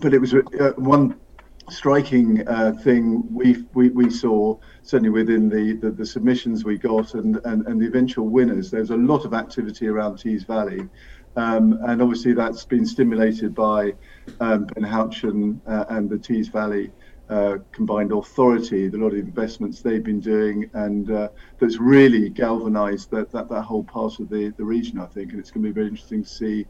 but 0.02 0.14
it 0.14 0.20
was 0.20 0.34
uh, 0.34 0.74
one 0.76 1.16
striking 1.70 2.48
uh, 2.48 2.74
thing 2.84 3.24
we, 3.32 3.64
we 3.74 3.90
we 3.90 4.10
saw 4.10 4.58
certainly 4.82 5.10
within 5.10 5.50
the, 5.50 5.74
the, 5.74 5.92
the 5.92 6.06
submissions 6.06 6.66
we 6.66 6.78
got 6.78 7.14
and, 7.14 7.40
and 7.46 7.66
and 7.68 7.82
the 7.82 7.88
eventual 7.88 8.28
winners. 8.28 8.72
There's 8.72 8.92
a 8.92 8.98
lot 8.98 9.26
of 9.26 9.34
activity 9.34 9.88
around 9.88 10.18
Tees 10.18 10.44
Valley. 10.44 10.88
Um, 11.36 11.80
and 11.88 12.02
obviously 12.02 12.34
that's 12.34 12.66
been 12.66 12.86
stimulated 12.86 13.54
by 13.54 13.94
um, 14.40 14.66
Ben 14.66 14.84
Houchen 14.84 15.62
uh, 15.68 15.86
and 15.90 16.10
the 16.10 16.18
Tees 16.18 16.50
Valley 16.50 16.92
uh, 17.30 17.58
combined 17.72 18.12
authority, 18.12 18.88
a 18.88 18.92
lot 18.92 19.14
of 19.14 19.20
investments 19.20 19.82
they've 19.82 20.04
been 20.04 20.20
doing, 20.20 20.70
and 20.74 21.12
uh, 21.12 21.30
that's 21.60 21.78
really 21.78 22.28
galvanised 22.30 23.12
that, 23.12 23.32
that 23.32 23.48
that 23.50 23.62
whole 23.62 23.84
part 23.84 24.20
of 24.20 24.30
the, 24.30 24.50
the 24.58 24.64
region, 24.64 25.00
I 25.00 25.06
think, 25.06 25.32
and 25.32 25.40
it's 25.40 25.52
going 25.52 25.64
to 25.64 25.70
be 25.70 25.74
very 25.74 25.88
interesting 25.88 26.24
to 26.24 26.30
see 26.30 26.66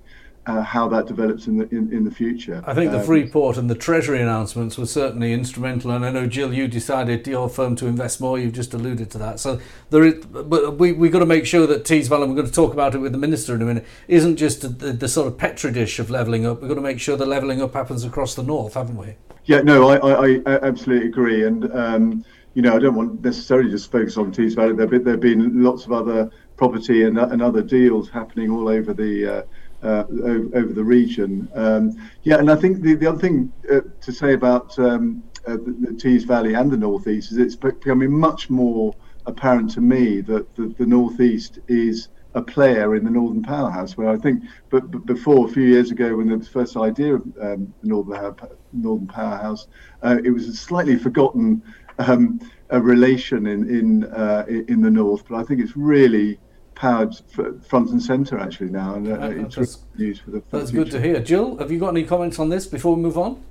uh, 0.46 0.62
how 0.62 0.88
that 0.88 1.05
develops 1.05 1.48
in 1.48 1.58
the 1.58 1.67
in, 1.69 1.91
in 1.93 2.03
the 2.03 2.12
future. 2.12 2.63
I 2.65 2.74
think 2.74 2.91
the 2.91 3.00
um, 3.00 3.05
Freeport 3.05 3.58
and 3.58 3.69
the 3.69 3.75
Treasury 3.75 4.22
announcements 4.22 4.77
were 4.77 4.86
certainly 4.86 5.34
instrumental, 5.34 5.91
and 5.91 6.05
I 6.05 6.12
know 6.12 6.27
Jill, 6.27 6.53
you 6.53 6.67
decided 6.67 7.25
your 7.27 7.50
firm 7.50 7.75
to 7.77 7.88
invest 7.88 8.19
more. 8.19 8.39
You've 8.39 8.53
just 8.53 8.74
alluded 8.74 9.12
to 9.12 9.17
that, 9.19 9.39
so 9.39 9.60
there 9.89 10.03
is, 10.03 10.25
but 10.25 10.77
we 10.77 10.91
we 10.91 11.10
got 11.10 11.19
to 11.19 11.25
make 11.25 11.46
sure 11.46 11.67
that 11.67 11.86
Tees 11.86 12.08
Valley. 12.08 12.24
And 12.24 12.31
we're 12.31 12.41
going 12.41 12.48
to 12.48 12.53
talk 12.53 12.74
about 12.74 12.96
it 12.96 13.00
with 13.00 13.12
the 13.12 13.17
minister 13.17 13.55
in 13.55 13.62
a 13.62 13.65
minute. 13.65 13.86
Isn't 14.08 14.38
just 14.38 14.62
the, 14.62 14.91
the 14.91 15.08
sort 15.08 15.27
of 15.27 15.38
petri 15.38 15.72
dish 15.72 16.00
of 16.00 16.10
levelling 16.10 16.46
up. 16.46 16.62
We've 16.62 16.69
got 16.69 16.75
to 16.75 16.81
make 16.81 17.00
sure 17.00 17.15
the 17.17 17.25
levelling 17.25 17.62
up 17.62 17.74
happens 17.74 18.03
across 18.03 18.36
the 18.36 18.43
north, 18.43 18.74
haven't 18.74 18.98
we? 18.98 19.15
Yeah, 19.46 19.62
no, 19.62 19.89
I 19.89 19.98
I, 19.98 20.41
I 20.46 20.60
absolutely 20.62 21.08
agree, 21.08 21.46
and. 21.46 21.72
Um, 21.74 22.25
you 22.55 22.63
know, 22.63 22.75
I 22.75 22.79
don't 22.79 22.96
want 22.96 23.24
necessarily 23.24 23.69
just 23.69 23.91
focus 23.91 24.17
on 24.17 24.31
Tees 24.31 24.55
Valley. 24.55 24.74
There 24.74 24.88
have 24.88 25.03
been, 25.03 25.19
been 25.19 25.63
lots 25.63 25.86
of 25.86 25.91
other 25.91 26.31
property 26.58 27.03
and, 27.03 27.17
and 27.17 27.41
other 27.41 27.62
deals 27.62 28.10
happening 28.10 28.50
all 28.50 28.67
over 28.67 28.93
the 28.93 29.38
uh, 29.38 29.41
uh, 29.83 30.03
over, 30.09 30.57
over, 30.57 30.74
the 30.74 30.83
region. 30.83 31.50
Um, 31.53 32.12
yeah, 32.24 32.38
and 32.38 32.51
I 32.51 32.55
think 32.55 32.81
the, 32.81 32.95
the 32.95 33.07
other 33.07 33.19
thing 33.19 33.51
uh, 33.71 33.81
to 34.01 34.12
say 34.12 34.33
about 34.33 34.77
um, 34.79 35.24
uh, 35.48 35.53
the, 35.53 35.75
the, 35.79 35.93
Tees 35.93 36.25
Valley 36.25 36.53
and 36.53 36.69
the 36.69 36.77
Northeast 36.77 37.31
is 37.31 37.38
it's 37.38 37.55
becoming 37.55 38.12
much 38.12 38.50
more 38.50 38.93
apparent 39.25 39.71
to 39.71 39.81
me 39.81 40.21
that 40.21 40.53
the, 40.55 40.74
the 40.77 40.86
Northeast 40.86 41.59
is 41.67 42.09
a 42.36 42.41
player 42.41 42.95
in 42.95 43.03
the 43.03 43.09
Northern 43.09 43.41
Powerhouse. 43.41 43.98
Where 43.98 44.09
I 44.09 44.17
think, 44.17 44.43
but, 44.69 44.91
but 44.91 45.05
before 45.05 45.48
a 45.48 45.50
few 45.50 45.63
years 45.63 45.91
ago, 45.91 46.17
when 46.17 46.27
there 46.27 46.38
was 46.38 46.48
the 46.48 46.53
first 46.53 46.77
idea 46.77 47.15
of 47.15 47.21
um, 47.41 47.74
the 47.81 47.89
Northern, 47.89 48.36
Northern 48.74 49.07
Powerhouse, 49.07 49.67
uh, 50.03 50.17
it 50.24 50.31
was 50.31 50.48
a 50.48 50.53
slightly 50.53 50.98
forgotten 50.98 51.63
um, 52.00 52.39
relation 52.71 53.48
in 53.48 53.69
in 53.69 54.03
uh, 54.05 54.45
in 54.48 54.81
the 54.81 54.91
north. 54.91 55.24
But 55.27 55.38
I 55.38 55.43
think 55.43 55.62
it's 55.62 55.75
really 55.75 56.39
powered 56.79 57.13
front 57.67 57.89
and 57.89 58.01
centre 58.01 58.39
actually 58.39 58.69
now, 58.69 58.95
and 58.95 59.12
uh, 59.12 59.15
uh 59.15 59.29
it's 59.29 59.55
that's, 59.55 59.79
news 59.98 60.19
for 60.19 60.31
the. 60.31 60.39
For 60.41 60.59
that's 60.59 60.71
the 60.71 60.77
good 60.77 60.91
to 60.91 61.01
hear. 61.01 61.19
Jill, 61.19 61.57
have 61.57 61.71
you 61.71 61.77
got 61.77 61.89
any 61.89 62.05
comments 62.05 62.39
on 62.39 62.48
this 62.48 62.65
before 62.65 62.95
we 62.95 63.01
move 63.01 63.17
on? 63.17 63.43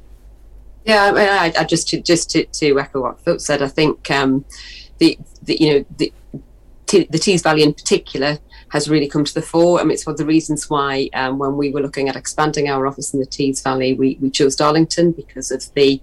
Yeah, 0.84 1.12
I, 1.14 1.52
I 1.60 1.64
just 1.64 1.88
to, 1.88 2.00
just 2.00 2.30
to, 2.30 2.46
to 2.46 2.80
echo 2.80 3.02
what 3.02 3.20
Phil 3.20 3.38
said, 3.38 3.60
I 3.60 3.68
think 3.68 4.10
um, 4.10 4.46
the, 4.96 5.18
the 5.42 5.56
you 5.60 5.74
know 5.74 5.84
the 5.98 6.12
the 6.86 7.18
Tees 7.18 7.42
Valley 7.42 7.62
in 7.62 7.74
particular 7.74 8.38
has 8.70 8.88
really 8.88 9.08
come 9.08 9.24
to 9.24 9.34
the 9.34 9.42
fore. 9.42 9.80
I 9.80 9.84
mean, 9.84 9.92
it's 9.92 10.06
one 10.06 10.14
of 10.14 10.18
the 10.18 10.26
reasons 10.26 10.68
why 10.68 11.08
um, 11.14 11.38
when 11.38 11.56
we 11.56 11.70
were 11.70 11.80
looking 11.80 12.08
at 12.08 12.16
expanding 12.16 12.68
our 12.68 12.86
office 12.86 13.14
in 13.14 13.20
the 13.20 13.26
Tees 13.26 13.62
Valley, 13.62 13.94
we, 13.94 14.18
we 14.20 14.30
chose 14.30 14.56
Darlington 14.56 15.12
because 15.12 15.50
of 15.50 15.64
the 15.74 16.00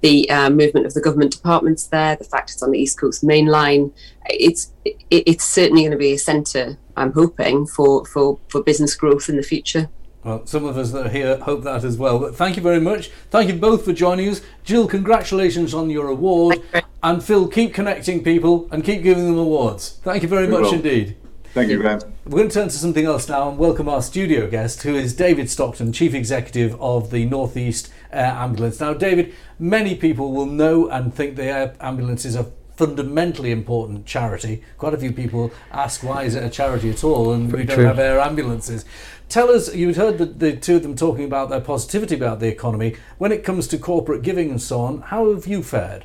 the 0.00 0.28
uh, 0.28 0.50
movement 0.50 0.84
of 0.84 0.92
the 0.92 1.00
government 1.00 1.32
departments 1.32 1.86
there, 1.86 2.14
the 2.16 2.24
fact 2.24 2.50
it's 2.50 2.62
on 2.62 2.72
the 2.72 2.78
East 2.78 3.00
Coast 3.00 3.24
Main 3.24 3.46
Line. 3.46 3.90
It's 4.26 4.72
it, 4.84 4.96
it's 5.10 5.44
certainly 5.44 5.82
going 5.82 5.92
to 5.92 5.96
be 5.96 6.12
a 6.12 6.18
centre, 6.18 6.76
I'm 6.96 7.12
hoping, 7.12 7.66
for, 7.66 8.04
for, 8.04 8.38
for 8.48 8.62
business 8.62 8.94
growth 8.94 9.30
in 9.30 9.36
the 9.36 9.42
future. 9.42 9.88
Well, 10.22 10.46
some 10.46 10.64
of 10.64 10.78
us 10.78 10.90
that 10.92 11.06
are 11.06 11.10
here 11.10 11.38
hope 11.38 11.64
that 11.64 11.84
as 11.84 11.98
well. 11.98 12.18
But 12.18 12.34
thank 12.34 12.56
you 12.56 12.62
very 12.62 12.80
much. 12.80 13.08
Thank 13.30 13.48
you 13.48 13.56
both 13.56 13.84
for 13.84 13.92
joining 13.92 14.28
us. 14.28 14.40
Jill, 14.62 14.88
congratulations 14.88 15.74
on 15.74 15.90
your 15.90 16.08
award. 16.08 16.62
And 17.02 17.22
Phil, 17.22 17.48
keep 17.48 17.74
connecting 17.74 18.24
people 18.24 18.66
and 18.70 18.82
keep 18.82 19.02
giving 19.02 19.26
them 19.26 19.38
awards. 19.38 20.00
Thank 20.02 20.22
you 20.22 20.28
very 20.28 20.46
we 20.46 20.52
much 20.52 20.62
will. 20.62 20.74
indeed. 20.74 21.16
Thank 21.54 21.70
you, 21.70 21.78
Graham. 21.78 22.00
We're 22.24 22.38
going 22.38 22.48
to 22.48 22.54
turn 22.54 22.68
to 22.68 22.74
something 22.74 23.04
else 23.04 23.28
now 23.28 23.48
and 23.48 23.56
welcome 23.56 23.88
our 23.88 24.02
studio 24.02 24.50
guest, 24.50 24.82
who 24.82 24.96
is 24.96 25.14
David 25.14 25.48
Stockton, 25.48 25.92
Chief 25.92 26.12
Executive 26.12 26.74
of 26.82 27.12
the 27.12 27.26
Northeast 27.26 27.92
Air 28.10 28.32
Ambulance. 28.32 28.80
Now, 28.80 28.92
David, 28.92 29.32
many 29.56 29.94
people 29.94 30.32
will 30.32 30.46
know 30.46 30.88
and 30.88 31.14
think 31.14 31.36
the 31.36 31.44
air 31.44 31.76
ambulance 31.78 32.24
is 32.24 32.34
a 32.34 32.50
fundamentally 32.74 33.52
important 33.52 34.04
charity. 34.04 34.64
Quite 34.78 34.94
a 34.94 34.98
few 34.98 35.12
people 35.12 35.52
ask 35.70 36.02
why 36.02 36.24
is 36.24 36.34
it 36.34 36.42
a 36.42 36.50
charity 36.50 36.90
at 36.90 37.04
all, 37.04 37.32
and 37.32 37.48
Very 37.48 37.62
we 37.62 37.66
don't 37.68 37.76
true. 37.76 37.84
have 37.84 38.00
air 38.00 38.18
ambulances. 38.18 38.84
Tell 39.28 39.48
us, 39.48 39.72
you've 39.72 39.94
heard 39.94 40.18
the, 40.18 40.26
the 40.26 40.56
two 40.56 40.74
of 40.74 40.82
them 40.82 40.96
talking 40.96 41.24
about 41.24 41.50
their 41.50 41.60
positivity 41.60 42.16
about 42.16 42.40
the 42.40 42.48
economy. 42.48 42.96
When 43.18 43.30
it 43.30 43.44
comes 43.44 43.68
to 43.68 43.78
corporate 43.78 44.22
giving 44.22 44.50
and 44.50 44.60
so 44.60 44.80
on, 44.80 45.02
how 45.02 45.32
have 45.32 45.46
you 45.46 45.62
fared? 45.62 46.04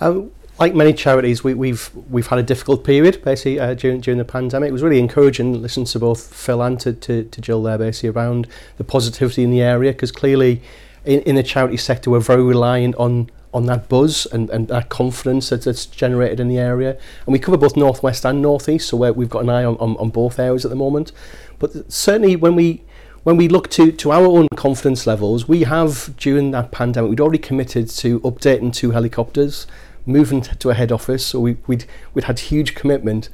Um, 0.00 0.32
like 0.62 0.76
many 0.76 0.92
charities, 0.92 1.42
we, 1.42 1.54
we've 1.54 1.90
we've 2.08 2.28
had 2.28 2.38
a 2.38 2.42
difficult 2.42 2.84
period 2.84 3.20
basically 3.24 3.58
uh, 3.58 3.74
during 3.74 4.00
during 4.00 4.18
the 4.18 4.24
pandemic. 4.24 4.68
It 4.68 4.72
was 4.72 4.84
really 4.84 5.00
encouraging 5.00 5.52
to 5.54 5.58
listen 5.58 5.84
to 5.86 5.98
both 5.98 6.32
Phil 6.32 6.62
and 6.62 6.78
to, 6.80 6.92
to, 6.92 7.24
to 7.24 7.40
Jill 7.40 7.64
there 7.64 7.78
basically 7.78 8.10
around 8.10 8.46
the 8.76 8.84
positivity 8.84 9.42
in 9.42 9.50
the 9.50 9.60
area 9.60 9.90
because 9.90 10.12
clearly 10.12 10.62
in, 11.04 11.18
in 11.22 11.34
the 11.34 11.42
charity 11.42 11.76
sector 11.76 12.10
we're 12.10 12.20
very 12.20 12.44
reliant 12.44 12.94
on 12.94 13.28
on 13.52 13.66
that 13.66 13.88
buzz 13.88 14.24
and, 14.26 14.48
and 14.50 14.68
that 14.68 14.88
confidence 14.88 15.50
that, 15.50 15.62
that's 15.62 15.84
generated 15.84 16.38
in 16.38 16.46
the 16.46 16.58
area. 16.58 16.96
And 17.26 17.32
we 17.32 17.40
cover 17.40 17.56
both 17.56 17.76
northwest 17.76 18.24
and 18.24 18.40
northeast, 18.40 18.88
so 18.88 18.96
we've 19.12 19.28
got 19.28 19.42
an 19.42 19.50
eye 19.50 19.64
on, 19.64 19.76
on, 19.78 19.96
on 19.96 20.10
both 20.10 20.38
areas 20.38 20.64
at 20.64 20.70
the 20.70 20.76
moment. 20.76 21.10
But 21.58 21.92
certainly 21.92 22.36
when 22.36 22.54
we 22.54 22.84
when 23.24 23.36
we 23.36 23.48
look 23.48 23.68
to, 23.70 23.92
to 23.92 24.10
our 24.10 24.26
own 24.26 24.48
confidence 24.56 25.06
levels, 25.06 25.46
we 25.46 25.62
have, 25.62 26.12
during 26.16 26.50
that 26.50 26.72
pandemic, 26.72 27.08
we'd 27.08 27.20
already 27.20 27.38
committed 27.38 27.88
to 27.88 28.18
updating 28.20 28.72
two 28.72 28.90
helicopters 28.90 29.66
moving 30.06 30.42
to 30.42 30.70
a 30.70 30.74
head 30.74 30.92
office. 30.92 31.24
So 31.26 31.40
we, 31.40 31.56
we'd, 31.66 31.84
we'd 32.14 32.24
had 32.24 32.38
huge 32.38 32.74
commitment. 32.74 33.28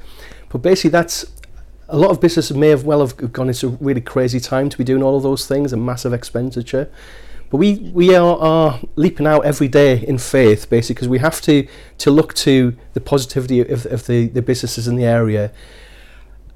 But 0.49 0.59
basically, 0.59 0.91
that's 0.91 1.25
a 1.87 1.97
lot 1.97 2.11
of 2.11 2.21
businesses 2.21 2.55
may 2.55 2.69
have 2.69 2.83
well 2.85 2.99
have 2.99 3.33
gone 3.33 3.47
into 3.47 3.67
a 3.67 3.69
really 3.71 4.01
crazy 4.01 4.39
time 4.39 4.69
to 4.69 4.77
be 4.77 4.83
doing 4.83 5.01
all 5.01 5.17
of 5.17 5.23
those 5.23 5.47
things 5.47 5.73
and 5.73 5.85
massive 5.85 6.13
expenditure. 6.13 6.91
But 7.49 7.57
we, 7.57 7.77
we 7.93 8.13
are, 8.13 8.37
are 8.37 8.79
leaping 8.95 9.25
out 9.25 9.43
every 9.43 9.67
day 9.67 10.05
in 10.05 10.19
faith, 10.19 10.69
basically, 10.69 10.95
because 10.95 11.07
we 11.07 11.17
have 11.19 11.41
to, 11.41 11.67
to 11.97 12.11
look 12.11 12.35
to 12.35 12.75
the 12.93 13.01
positivity 13.01 13.61
of, 13.61 13.87
of 13.87 14.05
the, 14.05 14.27
the 14.27 14.43
businesses 14.43 14.87
in 14.87 14.95
the 14.95 15.05
area 15.05 15.51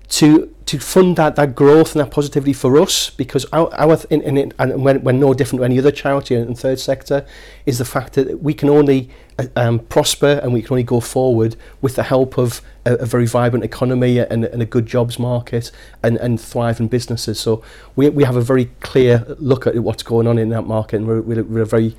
to 0.09 0.53
to 0.65 0.79
fund 0.79 1.17
that 1.17 1.35
that 1.35 1.55
growth 1.55 1.93
and 1.93 2.03
that 2.03 2.11
positivity 2.11 2.53
for 2.53 2.79
us 2.79 3.09
because 3.09 3.45
our, 3.51 3.73
our 3.73 3.97
in, 4.09 4.21
in 4.21 4.37
it, 4.37 4.53
and 4.57 4.83
when, 4.83 5.03
we're 5.03 5.11
no 5.11 5.33
different 5.33 5.59
to 5.59 5.65
any 5.65 5.77
other 5.77 5.91
charity 5.91 6.35
the 6.35 6.55
third 6.55 6.79
sector 6.79 7.25
is 7.65 7.77
the 7.77 7.85
fact 7.85 8.13
that 8.13 8.41
we 8.41 8.53
can 8.53 8.69
only 8.69 9.09
uh, 9.37 9.47
um, 9.55 9.79
prosper 9.79 10.39
and 10.41 10.53
we 10.53 10.61
can 10.61 10.73
only 10.73 10.83
go 10.83 10.99
forward 10.99 11.55
with 11.81 11.95
the 11.95 12.03
help 12.03 12.37
of 12.37 12.61
a, 12.85 12.93
a 12.95 13.05
very 13.05 13.25
vibrant 13.25 13.65
economy 13.65 14.19
and, 14.19 14.45
and 14.45 14.61
a 14.61 14.65
good 14.65 14.85
jobs 14.85 15.19
market 15.19 15.71
and, 16.01 16.17
and 16.17 16.39
thriving 16.39 16.87
businesses. 16.87 17.39
So 17.39 17.63
we, 17.95 18.09
we 18.09 18.23
have 18.23 18.35
a 18.35 18.41
very 18.41 18.65
clear 18.79 19.25
look 19.39 19.67
at 19.67 19.75
what's 19.79 20.03
going 20.03 20.27
on 20.27 20.37
in 20.37 20.49
that 20.49 20.63
market 20.63 20.97
and 20.97 21.07
we're, 21.07 21.21
we're, 21.21 21.43
we're 21.43 21.65
very 21.65 21.95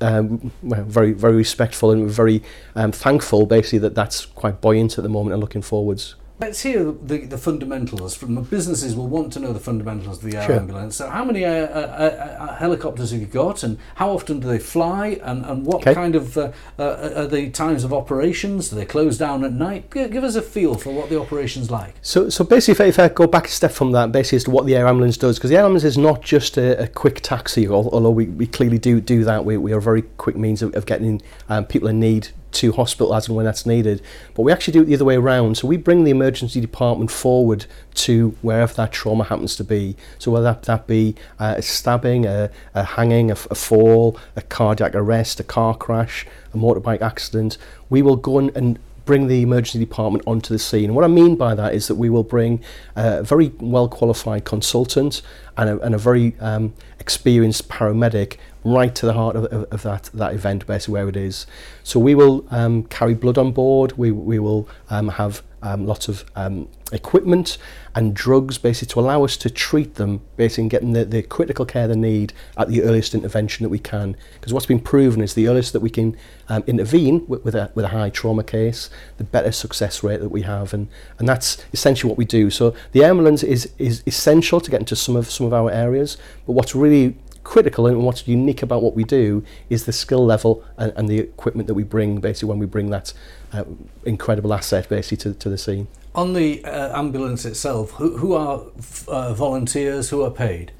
um, 0.00 0.52
very 0.62 1.12
very 1.12 1.34
respectful 1.34 1.90
and 1.90 2.02
we're 2.02 2.08
very 2.08 2.42
um, 2.74 2.92
thankful 2.92 3.44
basically 3.44 3.80
that 3.80 3.94
that's 3.94 4.24
quite 4.24 4.60
buoyant 4.60 4.96
at 4.96 5.02
the 5.02 5.10
moment 5.10 5.34
and 5.34 5.40
looking 5.40 5.62
forwards 5.62 6.14
Let's 6.40 6.62
hear 6.62 6.90
the, 6.90 7.18
the 7.26 7.38
fundamentals. 7.38 8.16
From 8.16 8.42
businesses 8.42 8.96
will 8.96 9.06
want 9.06 9.32
to 9.34 9.38
know 9.40 9.52
the 9.52 9.60
fundamentals 9.60 10.18
of 10.18 10.28
the 10.28 10.36
air 10.36 10.44
Sure. 10.46 10.56
ambulance. 10.56 10.96
So, 10.96 11.08
how 11.08 11.24
many 11.24 11.44
uh, 11.44 11.48
uh, 11.50 11.54
uh, 11.56 12.42
uh, 12.42 12.56
helicopters 12.56 13.12
have 13.12 13.20
you 13.20 13.26
got, 13.26 13.62
and 13.62 13.78
how 13.94 14.10
often 14.10 14.40
do 14.40 14.48
they 14.48 14.58
fly, 14.58 15.20
and, 15.22 15.44
and 15.46 15.64
what 15.64 15.76
Okay. 15.76 15.94
kind 15.94 16.16
of 16.16 16.36
uh, 16.36 16.50
uh, 16.76 17.10
are 17.14 17.26
the 17.28 17.50
times 17.50 17.84
of 17.84 17.92
operations? 17.92 18.70
Do 18.70 18.74
they 18.76 18.84
close 18.84 19.16
down 19.16 19.44
at 19.44 19.52
night? 19.52 19.92
G- 19.94 20.08
give 20.08 20.24
us 20.24 20.34
a 20.34 20.42
feel 20.42 20.74
for 20.74 20.92
what 20.92 21.08
the 21.08 21.20
operation's 21.20 21.70
like. 21.70 21.94
So, 22.02 22.28
so 22.30 22.42
basically, 22.42 22.88
if 22.88 22.98
I, 22.98 23.04
if 23.04 23.12
I 23.12 23.14
go 23.14 23.28
back 23.28 23.46
a 23.46 23.50
step 23.50 23.70
from 23.70 23.92
that, 23.92 24.10
basically, 24.10 24.36
as 24.36 24.44
to 24.44 24.50
what 24.50 24.66
the 24.66 24.74
air 24.74 24.88
ambulance 24.88 25.16
does, 25.16 25.38
because 25.38 25.50
the 25.50 25.56
air 25.56 25.62
ambulance 25.62 25.84
is 25.84 25.96
not 25.96 26.20
just 26.22 26.56
a, 26.56 26.82
a 26.82 26.88
quick 26.88 27.20
taxi, 27.20 27.68
although 27.68 28.10
we, 28.10 28.26
we 28.26 28.48
clearly 28.48 28.78
do 28.78 29.00
do 29.00 29.22
that. 29.22 29.44
We, 29.44 29.56
we 29.56 29.72
are 29.72 29.78
a 29.78 29.82
very 29.82 30.02
quick 30.02 30.34
means 30.36 30.62
of, 30.62 30.74
of 30.74 30.84
getting 30.84 31.22
um, 31.48 31.64
people 31.64 31.86
in 31.88 32.00
need 32.00 32.30
to 32.54 32.72
hospital 32.72 33.14
as 33.14 33.28
and 33.28 33.36
when 33.36 33.44
that's 33.44 33.66
needed. 33.66 34.02
But 34.34 34.42
we 34.42 34.52
actually 34.52 34.72
do 34.72 34.82
it 34.82 34.86
the 34.86 34.94
other 34.94 35.04
way 35.04 35.16
around. 35.16 35.56
So 35.58 35.68
we 35.68 35.76
bring 35.76 36.04
the 36.04 36.10
emergency 36.10 36.60
department 36.60 37.10
forward 37.10 37.66
to 37.94 38.36
wherever 38.42 38.72
that 38.74 38.92
trauma 38.92 39.24
happens 39.24 39.56
to 39.56 39.64
be. 39.64 39.96
So 40.18 40.30
whether 40.30 40.44
that, 40.44 40.62
that 40.64 40.86
be 40.86 41.14
uh, 41.38 41.54
a 41.58 41.62
stabbing, 41.62 42.26
a, 42.26 42.50
a 42.74 42.84
hanging, 42.84 43.30
a 43.30 43.36
fall, 43.36 44.18
a 44.36 44.42
cardiac 44.42 44.94
arrest, 44.94 45.40
a 45.40 45.44
car 45.44 45.76
crash, 45.76 46.26
a 46.52 46.56
motorbike 46.56 47.02
accident, 47.02 47.58
we 47.90 48.02
will 48.02 48.16
go 48.16 48.38
and, 48.38 48.56
and 48.56 48.78
bring 49.04 49.26
the 49.26 49.42
emergency 49.42 49.78
department 49.78 50.24
onto 50.26 50.52
the 50.52 50.58
scene. 50.58 50.94
What 50.94 51.04
I 51.04 51.08
mean 51.08 51.36
by 51.36 51.54
that 51.54 51.74
is 51.74 51.88
that 51.88 51.96
we 51.96 52.08
will 52.08 52.22
bring 52.22 52.62
a 52.96 53.22
very 53.22 53.52
well 53.60 53.88
qualified 53.88 54.44
consultant 54.44 55.22
and 55.56 55.68
a, 55.70 55.80
and 55.80 55.94
a 55.94 55.98
very 55.98 56.34
um, 56.40 56.72
experienced 56.98 57.68
paramedic 57.68 58.38
right 58.64 58.94
to 58.94 59.06
the 59.06 59.12
heart 59.12 59.36
of, 59.36 59.44
of, 59.46 59.64
of 59.70 59.82
that, 59.82 60.10
that 60.14 60.34
event, 60.34 60.66
basically 60.66 60.92
where 60.92 61.08
it 61.08 61.16
is. 61.16 61.46
So 61.82 62.00
we 62.00 62.14
will 62.14 62.46
um, 62.50 62.84
carry 62.84 63.14
blood 63.14 63.38
on 63.38 63.52
board, 63.52 63.92
we, 63.98 64.10
we 64.10 64.38
will 64.38 64.68
um, 64.90 65.08
have 65.08 65.42
um, 65.64 65.86
lots 65.86 66.08
of 66.08 66.24
um, 66.36 66.68
equipment 66.92 67.56
and 67.94 68.14
drugs 68.14 68.58
basically 68.58 68.92
to 68.92 69.00
allow 69.00 69.24
us 69.24 69.36
to 69.38 69.48
treat 69.48 69.94
them 69.94 70.20
basically 70.36 70.68
getting 70.68 70.92
the, 70.92 71.04
the 71.04 71.22
critical 71.22 71.64
care 71.64 71.88
they 71.88 71.96
need 71.96 72.32
at 72.58 72.68
the 72.68 72.82
earliest 72.82 73.14
intervention 73.14 73.64
that 73.64 73.70
we 73.70 73.78
can. 73.78 74.14
Because 74.34 74.52
what's 74.52 74.66
been 74.66 74.80
proven 74.80 75.22
is 75.22 75.34
the 75.34 75.48
earliest 75.48 75.72
that 75.72 75.80
we 75.80 75.88
can 75.88 76.16
um, 76.48 76.62
intervene 76.66 77.26
with, 77.26 77.44
with, 77.44 77.54
a, 77.54 77.70
with 77.74 77.86
a 77.86 77.88
high 77.88 78.10
trauma 78.10 78.44
case 78.44 78.90
the 79.16 79.24
better 79.24 79.50
success 79.50 80.02
rate 80.02 80.20
that 80.20 80.28
we 80.28 80.42
have 80.42 80.74
and, 80.74 80.88
and 81.18 81.26
that's 81.26 81.64
essentially 81.72 82.10
what 82.10 82.18
we 82.18 82.26
do. 82.26 82.50
So 82.50 82.74
the 82.92 83.02
ambulance 83.02 83.42
is, 83.42 83.72
is 83.78 84.02
essential 84.06 84.60
to 84.60 84.70
get 84.70 84.80
into 84.80 84.96
some 84.96 85.16
of 85.16 85.30
some 85.30 85.46
of 85.46 85.54
our 85.54 85.70
areas 85.70 86.18
but 86.46 86.52
what's 86.52 86.74
really 86.74 87.16
critical 87.44 87.86
and 87.86 88.02
what's 88.02 88.26
unique 88.26 88.62
about 88.62 88.82
what 88.82 88.94
we 88.94 89.04
do 89.04 89.44
is 89.70 89.84
the 89.84 89.92
skill 89.92 90.24
level 90.24 90.64
and, 90.76 90.92
and 90.96 91.08
the 91.08 91.18
equipment 91.18 91.68
that 91.68 91.74
we 91.74 91.84
bring 91.84 92.20
basically 92.20 92.48
when 92.48 92.58
we 92.58 92.66
bring 92.66 92.90
that 92.90 93.12
uh, 93.52 93.64
incredible 94.04 94.52
asset 94.52 94.88
basically 94.88 95.18
to, 95.18 95.34
to 95.34 95.48
the 95.48 95.58
scene 95.58 95.86
On 96.14 96.32
the 96.32 96.64
uh, 96.64 96.98
ambulance 96.98 97.44
itself, 97.44 97.92
who, 97.92 98.16
who 98.16 98.34
are 98.34 98.62
uh, 99.08 99.34
volunteers 99.34 100.10
who 100.10 100.22
are 100.22 100.30
paid? 100.30 100.72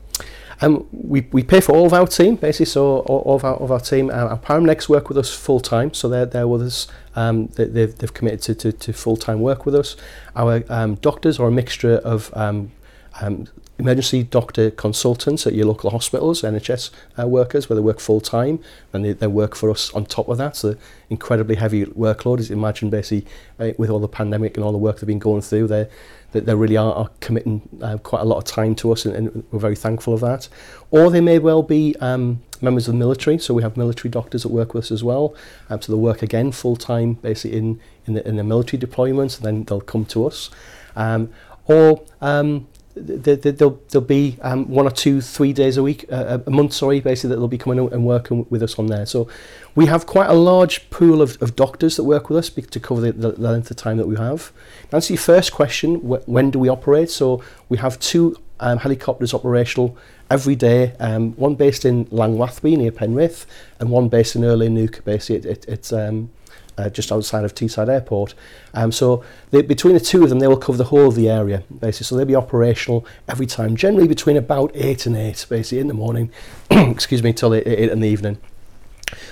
Um, 0.60 0.86
we, 0.92 1.22
we 1.32 1.42
pay 1.42 1.60
for 1.60 1.74
all 1.74 1.86
of 1.86 1.92
our 1.92 2.06
team, 2.06 2.36
basically, 2.36 2.66
so 2.66 3.00
all, 3.00 3.18
all 3.18 3.36
of, 3.36 3.44
our, 3.44 3.56
of 3.56 3.70
our 3.72 3.80
team. 3.80 4.10
Uh, 4.10 4.12
our 4.12 4.38
paramedics 4.38 4.88
work 4.88 5.08
with 5.08 5.18
us 5.18 5.34
full 5.34 5.60
time, 5.60 5.92
so 5.92 6.08
they're, 6.08 6.26
they're 6.26 6.48
with 6.48 6.62
us. 6.62 6.86
Um, 7.16 7.48
they, 7.48 7.64
they've, 7.64 7.96
they've 7.98 8.14
committed 8.14 8.42
to, 8.42 8.54
to, 8.54 8.72
to 8.72 8.92
full 8.92 9.16
time 9.16 9.40
work 9.40 9.66
with 9.66 9.74
us. 9.74 9.96
Our 10.36 10.62
um, 10.68 10.94
doctors 10.96 11.38
are 11.40 11.48
a 11.48 11.52
mixture 11.52 11.96
of 11.96 12.30
um, 12.36 12.70
um, 13.20 13.48
emergency 13.78 14.22
doctor 14.22 14.70
consultants 14.70 15.46
at 15.46 15.52
your 15.52 15.66
local 15.66 15.90
hospitals, 15.90 16.42
NHS 16.42 16.90
uh, 17.18 17.26
workers, 17.26 17.68
where 17.68 17.74
they 17.74 17.82
work 17.82 17.98
full 17.98 18.20
time, 18.20 18.60
and 18.92 19.04
they, 19.04 19.12
they 19.12 19.26
work 19.26 19.54
for 19.54 19.70
us 19.70 19.92
on 19.94 20.06
top 20.06 20.28
of 20.28 20.38
that. 20.38 20.56
So 20.56 20.76
incredibly 21.10 21.56
heavy 21.56 21.84
workload. 21.86 22.38
As 22.38 22.50
you 22.50 22.56
imagine, 22.56 22.90
basically, 22.90 23.28
uh, 23.58 23.72
with 23.76 23.90
all 23.90 23.98
the 23.98 24.08
pandemic 24.08 24.56
and 24.56 24.64
all 24.64 24.72
the 24.72 24.78
work 24.78 25.00
they've 25.00 25.06
been 25.06 25.18
going 25.18 25.42
through, 25.42 25.68
they 25.68 25.88
they, 26.32 26.40
they 26.40 26.54
really 26.54 26.76
are, 26.76 26.92
are 26.92 27.10
committing 27.20 27.68
uh, 27.80 27.96
quite 27.98 28.22
a 28.22 28.24
lot 28.24 28.38
of 28.38 28.44
time 28.44 28.74
to 28.76 28.92
us, 28.92 29.04
and, 29.04 29.14
and 29.14 29.44
we're 29.50 29.58
very 29.58 29.76
thankful 29.76 30.14
of 30.14 30.20
that. 30.20 30.48
Or 30.90 31.10
they 31.10 31.20
may 31.20 31.38
well 31.38 31.62
be 31.62 31.96
um, 32.00 32.42
members 32.60 32.88
of 32.88 32.94
the 32.94 32.98
military. 32.98 33.38
So 33.38 33.54
we 33.54 33.62
have 33.62 33.76
military 33.76 34.10
doctors 34.10 34.42
that 34.42 34.48
work 34.50 34.74
with 34.74 34.84
us 34.84 34.90
as 34.90 35.02
well. 35.04 35.34
Um, 35.70 35.80
so 35.80 35.92
they 35.92 35.98
work 35.98 36.22
again 36.22 36.52
full 36.52 36.76
time, 36.76 37.14
basically 37.14 37.58
in 37.58 37.80
in 38.06 38.14
the, 38.14 38.28
in 38.28 38.36
the 38.36 38.44
military 38.44 38.80
deployments, 38.80 39.36
and 39.36 39.46
then 39.46 39.64
they'll 39.64 39.80
come 39.80 40.04
to 40.06 40.26
us. 40.26 40.50
Um, 40.94 41.30
or 41.66 42.04
um, 42.20 42.66
th- 42.94 43.42
th- 43.42 43.56
there'll, 43.56 43.80
there'll 43.90 44.06
be 44.06 44.38
um, 44.42 44.68
one 44.68 44.86
or 44.86 44.90
two, 44.90 45.20
three 45.20 45.52
days 45.52 45.76
a 45.76 45.82
week, 45.82 46.04
uh, 46.10 46.38
a 46.46 46.50
month, 46.50 46.72
sorry, 46.72 47.00
basically, 47.00 47.30
that 47.30 47.36
they'll 47.36 47.48
be 47.48 47.58
coming 47.58 47.78
and 47.92 48.06
working 48.06 48.46
with 48.50 48.62
us 48.62 48.78
on 48.78 48.86
there. 48.86 49.06
So 49.06 49.28
we 49.74 49.86
have 49.86 50.06
quite 50.06 50.28
a 50.28 50.34
large 50.34 50.88
pool 50.90 51.20
of, 51.20 51.40
of 51.42 51.56
doctors 51.56 51.96
that 51.96 52.04
work 52.04 52.28
with 52.28 52.38
us 52.38 52.48
to 52.50 52.80
cover 52.80 53.00
the, 53.00 53.12
the, 53.12 53.32
the 53.32 53.50
length 53.50 53.70
of 53.70 53.76
time 53.76 53.96
that 53.96 54.06
we 54.06 54.16
have. 54.16 54.52
To 54.90 54.96
answer 54.96 55.12
your 55.14 55.20
first 55.20 55.52
question, 55.52 55.96
wh- 55.96 56.28
when 56.28 56.50
do 56.50 56.58
we 56.58 56.68
operate? 56.68 57.10
So 57.10 57.42
we 57.68 57.78
have 57.78 57.98
two 57.98 58.36
um, 58.60 58.78
helicopters 58.78 59.34
operational 59.34 59.96
every 60.30 60.54
day, 60.54 60.94
um, 61.00 61.32
one 61.32 61.54
based 61.54 61.84
in 61.84 62.06
Langwathby 62.06 62.76
near 62.76 62.92
Penrith 62.92 63.46
and 63.78 63.90
one 63.90 64.08
based 64.08 64.36
in 64.36 64.42
Urlay 64.42 64.70
Nook, 64.70 65.04
basically. 65.04 65.50
It, 65.50 65.58
it, 65.58 65.64
it's 65.68 65.92
um, 65.92 66.30
uh, 66.78 66.90
just 66.90 67.12
outside 67.12 67.44
of 67.44 67.54
Teesside 67.54 67.88
Airport. 67.88 68.34
Um, 68.72 68.92
so 68.92 69.24
they, 69.50 69.62
between 69.62 69.94
the 69.94 70.00
two 70.00 70.22
of 70.22 70.28
them, 70.28 70.38
they 70.38 70.48
will 70.48 70.56
cover 70.56 70.78
the 70.78 70.84
whole 70.84 71.08
of 71.08 71.14
the 71.14 71.28
area, 71.28 71.62
basically. 71.70 72.04
So 72.04 72.16
they'll 72.16 72.26
be 72.26 72.34
operational 72.34 73.06
every 73.28 73.46
time, 73.46 73.76
generally 73.76 74.08
between 74.08 74.36
about 74.36 74.70
8 74.74 75.06
and 75.06 75.16
8, 75.16 75.46
basically, 75.48 75.78
in 75.78 75.88
the 75.88 75.94
morning, 75.94 76.30
excuse 76.70 77.22
me, 77.22 77.32
till 77.32 77.54
8, 77.54 77.66
8 77.66 77.90
in 77.90 78.00
the 78.00 78.08
evening. 78.08 78.38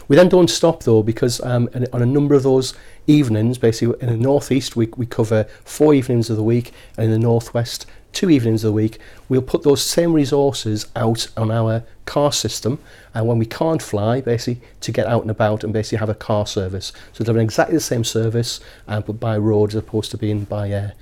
We 0.08 0.16
then 0.16 0.28
don't 0.28 0.50
stop 0.50 0.82
though 0.82 1.02
because 1.02 1.40
um, 1.40 1.68
on 1.92 2.02
a 2.02 2.06
number 2.06 2.34
of 2.34 2.42
those 2.42 2.74
evenings, 3.06 3.58
basically 3.58 3.98
in 4.00 4.08
the 4.08 4.16
northeast 4.16 4.76
we, 4.76 4.88
we 4.96 5.06
cover 5.06 5.44
four 5.64 5.94
evenings 5.94 6.30
of 6.30 6.36
the 6.36 6.42
week, 6.42 6.72
and 6.96 7.06
in 7.06 7.10
the 7.10 7.18
northwest 7.18 7.86
two 8.12 8.30
evenings 8.30 8.64
of 8.64 8.68
the 8.68 8.72
week. 8.72 8.98
We'll 9.28 9.42
put 9.42 9.62
those 9.62 9.82
same 9.82 10.12
resources 10.12 10.86
out 10.94 11.28
on 11.36 11.50
our 11.50 11.84
car 12.04 12.32
system, 12.32 12.78
and 13.14 13.26
when 13.26 13.38
we 13.38 13.46
can't 13.46 13.82
fly, 13.82 14.20
basically 14.20 14.62
to 14.80 14.92
get 14.92 15.06
out 15.06 15.22
and 15.22 15.30
about 15.30 15.64
and 15.64 15.72
basically 15.72 15.98
have 15.98 16.08
a 16.08 16.14
car 16.14 16.46
service. 16.46 16.92
So 17.12 17.24
they're 17.24 17.38
exactly 17.38 17.76
the 17.76 17.80
same 17.80 18.04
service, 18.04 18.60
uh, 18.88 19.00
but 19.00 19.14
by 19.14 19.36
road 19.38 19.70
as 19.70 19.76
opposed 19.76 20.10
to 20.12 20.18
being 20.18 20.44
by 20.44 20.70
air. 20.70 20.94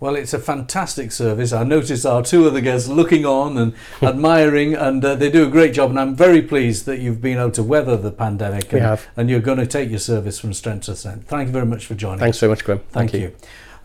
Well, 0.00 0.16
it's 0.16 0.34
a 0.34 0.38
fantastic 0.38 1.12
service. 1.12 1.52
I 1.52 1.64
noticed 1.64 2.04
our 2.04 2.22
two 2.22 2.46
other 2.46 2.60
guests 2.60 2.88
looking 2.88 3.24
on 3.24 3.56
and 3.56 3.74
admiring, 4.02 4.74
and 4.74 5.02
uh, 5.02 5.14
they 5.14 5.30
do 5.30 5.46
a 5.46 5.50
great 5.50 5.72
job. 5.72 5.88
And 5.90 5.98
I'm 5.98 6.14
very 6.14 6.42
pleased 6.42 6.84
that 6.86 6.98
you've 6.98 7.22
been 7.22 7.38
able 7.38 7.52
to 7.52 7.62
weather 7.62 7.96
the 7.96 8.10
pandemic. 8.10 8.70
We 8.70 8.80
and, 8.80 8.88
have. 8.88 9.06
and 9.16 9.30
you're 9.30 9.40
going 9.40 9.58
to 9.58 9.66
take 9.66 9.88
your 9.88 10.00
service 10.00 10.38
from 10.38 10.52
strength 10.52 10.86
to 10.86 10.96
strength. 10.96 11.28
Thank 11.28 11.46
you 11.46 11.52
very 11.52 11.64
much 11.64 11.86
for 11.86 11.94
joining 11.94 12.18
Thanks 12.18 12.36
us. 12.36 12.40
very 12.40 12.50
much, 12.50 12.64
Graham. 12.64 12.80
Thank, 12.90 13.14
you. 13.14 13.32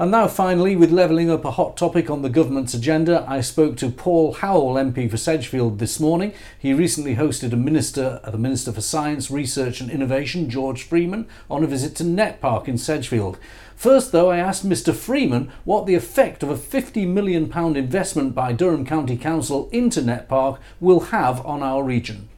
And 0.01 0.12
now, 0.12 0.29
finally, 0.29 0.77
with 0.77 0.91
levelling 0.91 1.29
up 1.29 1.43
a 1.43 1.51
hot 1.51 1.75
topic 1.75 2.09
on 2.09 2.21
the 2.21 2.29
government's 2.29 2.73
agenda, 2.73 3.25
I 3.27 3.41
spoke 3.41 3.75
to 3.77 3.89
Paul 3.89 4.31
Howell, 4.31 4.75
MP 4.75 5.12
for 5.12 5.17
Sedgefield, 5.17 5.77
this 5.79 5.99
morning. 5.99 6.33
He 6.57 6.73
recently 6.73 7.17
hosted 7.17 7.51
a 7.51 7.57
minister, 7.57 8.21
uh, 8.23 8.31
the 8.31 8.38
Minister 8.38 8.71
for 8.71 8.79
Science, 8.79 9.29
Research 9.29 9.81
and 9.81 9.91
Innovation, 9.91 10.49
George 10.49 10.83
Freeman, 10.83 11.27
on 11.49 11.65
a 11.65 11.67
visit 11.67 11.97
to 11.97 12.05
Net 12.05 12.39
Park 12.39 12.69
in 12.69 12.77
Sedgefield. 12.77 13.38
First, 13.75 14.13
though, 14.13 14.31
I 14.31 14.38
asked 14.38 14.65
Mr. 14.65 14.95
Freeman 14.95 15.51
what 15.65 15.85
the 15.85 15.95
effect 15.95 16.43
of 16.43 16.49
a 16.49 16.55
£50 16.55 17.05
million 17.05 17.51
investment 17.75 18.33
by 18.33 18.53
Durham 18.53 18.85
County 18.85 19.17
Council 19.17 19.67
into 19.73 20.01
Net 20.01 20.29
Park 20.29 20.62
will 20.79 21.01
have 21.12 21.45
on 21.45 21.62
our 21.62 21.83
region. 21.83 22.29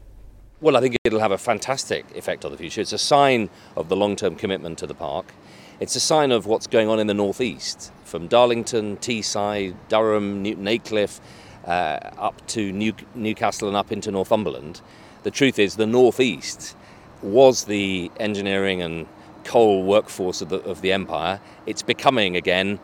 Well, 0.62 0.76
I 0.76 0.82
think 0.82 0.96
it'll 1.04 1.20
have 1.20 1.32
a 1.32 1.38
fantastic 1.38 2.06
effect 2.16 2.44
on 2.44 2.52
the 2.52 2.58
future. 2.58 2.82
It's 2.82 2.94
a 2.94 2.98
sign 2.98 3.52
of 3.76 3.88
the 3.88 3.96
long 3.96 4.16
term 4.16 4.36
commitment 4.36 4.80
to 4.80 4.88
the 4.88 4.96
park. 4.96 5.28
It's 5.82 5.96
a 5.96 6.00
sign 6.00 6.32
of 6.32 6.46
what's 6.46 6.68
going 6.68 6.90
on 6.90 7.00
in 7.00 7.08
the 7.08 7.16
northeast, 7.16 7.92
from 8.04 8.28
Darlington, 8.28 8.98
Teesside, 8.98 9.74
Durham, 9.90 10.44
Newton 10.44 10.68
Aycliffe, 10.68 11.20
uh, 11.66 11.98
up 12.20 12.46
to 12.50 12.72
New- 12.72 12.94
Newcastle 13.16 13.68
and 13.68 13.76
up 13.76 13.92
into 13.92 14.12
Northumberland. 14.12 14.80
The 15.24 15.32
truth 15.32 15.58
is, 15.58 15.78
the 15.78 15.88
northeast 15.88 16.76
was 17.24 17.64
the 17.64 18.12
engineering 18.20 18.84
and 18.84 19.08
coal 19.44 19.82
workforce 19.82 20.44
of 20.44 20.50
the, 20.50 20.58
of 20.58 20.82
the 20.82 20.92
empire. 20.92 21.42
It's 21.66 21.82
becoming 21.82 22.36
again 22.36 22.80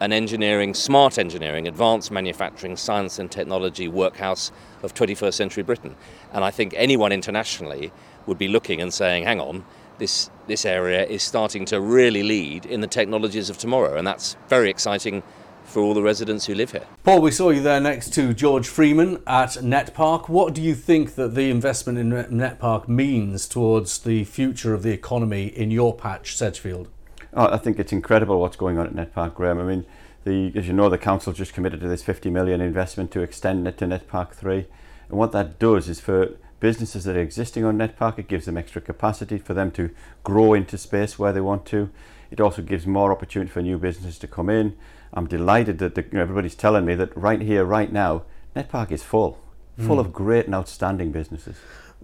an 0.00 0.12
engineering, 0.12 0.74
smart 0.74 1.18
engineering, 1.18 1.68
advanced 1.68 2.10
manufacturing, 2.10 2.76
science 2.76 3.20
and 3.20 3.30
technology 3.30 3.86
workhouse 3.86 4.50
of 4.82 4.92
21st 4.92 5.34
century 5.34 5.62
Britain. 5.62 5.94
And 6.32 6.42
I 6.42 6.50
think 6.50 6.74
anyone 6.76 7.12
internationally 7.12 7.92
would 8.26 8.38
be 8.38 8.48
looking 8.48 8.80
and 8.80 8.92
saying, 8.92 9.22
hang 9.22 9.38
on, 9.38 9.64
this, 10.00 10.30
this 10.48 10.64
area 10.64 11.04
is 11.04 11.22
starting 11.22 11.64
to 11.66 11.80
really 11.80 12.24
lead 12.24 12.66
in 12.66 12.80
the 12.80 12.88
technologies 12.88 13.48
of 13.48 13.58
tomorrow. 13.58 13.96
And 13.96 14.04
that's 14.04 14.36
very 14.48 14.68
exciting 14.68 15.22
for 15.62 15.80
all 15.80 15.94
the 15.94 16.02
residents 16.02 16.46
who 16.46 16.54
live 16.54 16.72
here. 16.72 16.84
Paul, 17.04 17.20
we 17.20 17.30
saw 17.30 17.50
you 17.50 17.60
there 17.62 17.80
next 17.80 18.12
to 18.14 18.34
George 18.34 18.66
Freeman 18.66 19.22
at 19.28 19.62
Net 19.62 19.94
Park. 19.94 20.28
What 20.28 20.52
do 20.52 20.60
you 20.60 20.74
think 20.74 21.14
that 21.14 21.36
the 21.36 21.48
investment 21.50 21.98
in 21.98 22.08
Net- 22.08 22.32
Net 22.32 22.58
Park 22.58 22.88
means 22.88 23.46
towards 23.46 23.98
the 24.00 24.24
future 24.24 24.74
of 24.74 24.82
the 24.82 24.90
economy 24.90 25.46
in 25.46 25.70
your 25.70 25.94
patch, 25.94 26.34
Sedgefield? 26.34 26.88
Oh, 27.32 27.46
I 27.52 27.58
think 27.58 27.78
it's 27.78 27.92
incredible 27.92 28.40
what's 28.40 28.56
going 28.56 28.78
on 28.78 28.86
at 28.86 28.94
Net 28.94 29.14
Park, 29.14 29.36
Graham. 29.36 29.60
I 29.60 29.64
mean, 29.64 29.86
the, 30.24 30.50
as 30.56 30.66
you 30.66 30.72
know, 30.72 30.88
the 30.88 30.98
council 30.98 31.32
just 31.32 31.52
committed 31.52 31.80
to 31.80 31.88
this 31.88 32.02
50 32.02 32.30
million 32.30 32.60
investment 32.60 33.12
to 33.12 33.20
extend 33.20 33.68
it 33.68 33.78
to 33.78 33.86
Net 33.86 34.08
Park 34.08 34.34
3. 34.34 34.66
And 35.08 35.18
what 35.18 35.30
that 35.32 35.60
does 35.60 35.88
is 35.88 36.00
for 36.00 36.36
businesses 36.60 37.04
that 37.04 37.16
are 37.16 37.20
existing 37.20 37.64
on 37.64 37.78
NetPark. 37.78 38.18
It 38.18 38.28
gives 38.28 38.46
them 38.46 38.56
extra 38.56 38.80
capacity 38.80 39.38
for 39.38 39.54
them 39.54 39.70
to 39.72 39.90
grow 40.22 40.54
into 40.54 40.78
space 40.78 41.18
where 41.18 41.32
they 41.32 41.40
want 41.40 41.66
to. 41.66 41.90
It 42.30 42.40
also 42.40 42.62
gives 42.62 42.86
more 42.86 43.10
opportunity 43.10 43.50
for 43.50 43.62
new 43.62 43.78
businesses 43.78 44.18
to 44.20 44.28
come 44.28 44.48
in. 44.48 44.76
I'm 45.12 45.26
delighted 45.26 45.78
that 45.78 45.96
the, 45.96 46.02
you 46.02 46.08
know, 46.12 46.20
everybody's 46.22 46.54
telling 46.54 46.84
me 46.84 46.94
that 46.94 47.16
right 47.16 47.40
here, 47.40 47.64
right 47.64 47.92
now, 47.92 48.22
NetPark 48.54 48.92
is 48.92 49.02
full, 49.02 49.40
full 49.76 49.96
Mm. 49.96 50.00
of 50.00 50.12
great 50.12 50.46
and 50.46 50.54
outstanding 50.54 51.10
businesses. 51.10 51.56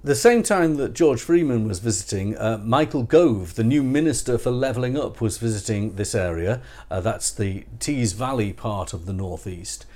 The 0.02 0.14
same 0.14 0.42
time 0.42 0.76
that 0.76 0.92
George 0.92 1.20
Freeman 1.22 1.66
was 1.66 1.78
visiting, 1.78 2.36
uh, 2.36 2.58
Michael 2.62 3.02
Gove, 3.02 3.54
the 3.54 3.64
new 3.64 3.82
Minister 3.82 4.38
for 4.38 4.50
Levelling 4.50 4.96
Up, 4.96 5.20
was 5.20 5.38
visiting 5.38 5.94
this 5.96 6.14
area. 6.14 6.60
Uh, 6.90 7.00
that's 7.00 7.30
the 7.30 7.64
Tees 7.80 8.12
Valley 8.12 8.52
part 8.52 8.92
of 8.92 9.06
the 9.06 9.12
northeast. 9.12 9.86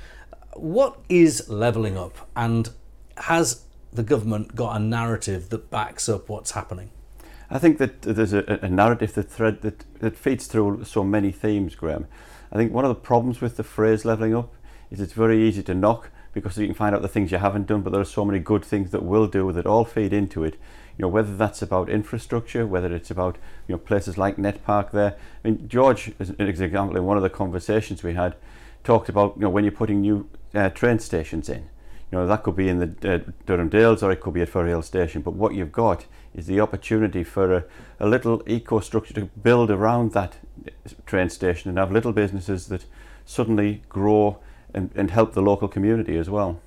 What 0.55 0.99
is 1.09 1.49
levelling 1.49 1.97
up, 1.97 2.29
and 2.35 2.71
has 3.19 3.63
the 3.93 4.03
government 4.03 4.55
got 4.55 4.77
a 4.77 4.79
narrative 4.79 5.49
that 5.51 5.71
backs 5.71 6.09
up 6.09 6.29
what's 6.29 6.53
happening? 6.53 6.91
I 7.51 7.59
think 7.59 7.79
that 7.79 8.03
there's 8.03 8.33
a, 8.33 8.61
a 8.63 8.69
narrative 8.69 9.15
that 9.15 9.31
thread 9.31 9.63
that, 9.63 9.85
that 9.99 10.17
feeds 10.17 10.47
through 10.47 10.85
so 10.85 11.03
many 11.03 11.33
themes, 11.33 11.75
Graham. 11.75 12.07
I 12.53 12.57
think 12.57 12.73
one 12.73 12.85
of 12.85 12.91
the 12.91 12.95
problems 12.95 13.41
with 13.41 13.57
the 13.57 13.65
phrase 13.65 14.05
levelling 14.05 14.35
up 14.35 14.55
is 14.91 15.01
it's 15.01 15.13
very 15.13 15.43
easy 15.43 15.63
to 15.65 15.75
knock 15.75 16.11
because 16.33 16.57
you 16.59 16.67
can 16.67 16.75
find 16.75 16.95
out 16.95 17.03
the 17.03 17.09
things 17.09 17.33
you 17.33 17.39
haven't 17.39 17.67
done, 17.67 17.83
but 17.83 17.91
there 17.91 18.01
are 18.01 18.05
so 18.05 18.25
many 18.25 18.39
good 18.39 18.65
things 18.65 18.93
that 18.93 19.03
will 19.03 19.27
do 19.27 19.51
that 19.53 19.67
all 19.67 19.85
feed 19.85 20.13
into 20.13 20.45
it. 20.45 20.55
You 20.97 21.03
know, 21.03 21.09
whether 21.09 21.35
that's 21.37 21.63
about 21.63 21.89
infrastructure, 21.89 22.67
whether 22.67 22.95
it's 22.95 23.11
about 23.11 23.37
you 23.67 23.75
know 23.75 23.79
places 23.79 24.19
like 24.19 24.37
NetPark 24.37 24.91
there. 24.91 25.17
I 25.45 25.49
mean, 25.49 25.69
George, 25.69 26.13
as 26.21 26.31
an 26.31 26.47
example, 26.47 26.97
in 26.97 27.05
one 27.05 27.17
of 27.17 27.23
the 27.23 27.31
conversations 27.31 28.03
we 28.03 28.15
had, 28.15 28.37
talked 28.85 29.09
about 29.09 29.35
you 29.37 29.43
know 29.43 29.51
when 29.51 29.65
you're 29.65 29.73
putting 29.73 30.03
new 30.03 30.29
uh, 30.55 30.69
train 30.71 30.99
stations 30.99 31.49
in. 31.49 31.69
You 32.11 32.19
know 32.19 32.27
that 32.27 32.43
could 32.43 32.57
be 32.57 32.69
in 32.69 32.79
the 32.79 33.15
uh, 33.15 33.31
Durham 33.47 33.69
Dales 33.69 34.03
or 34.03 34.11
it 34.11 34.21
could 34.21 34.35
be 34.35 34.43
at 34.43 34.49
Ferryhill 34.49 34.83
Station. 34.83 35.23
But 35.23 35.35
what 35.35 35.55
you've 35.55 35.73
got 35.73 36.07
is 36.35 36.47
the 36.47 36.61
opportunity 36.61 37.23
for 37.23 37.55
a, 37.55 37.65
a 38.01 38.07
little 38.09 38.43
eco 38.47 38.81
structure 38.81 39.15
to 39.15 39.27
build 39.27 39.71
around 39.71 40.13
that 40.13 40.37
train 41.07 41.31
station 41.31 41.69
and 41.69 41.79
have 41.79 41.93
little 41.93 42.13
businesses 42.13 42.67
that 42.67 42.85
suddenly 43.25 43.83
grow 43.89 44.39
and, 44.75 44.91
and 44.95 45.11
help 45.11 45.35
the 45.35 45.43
local 45.43 45.69
community 45.69 46.17
as 46.17 46.29
well. 46.29 46.61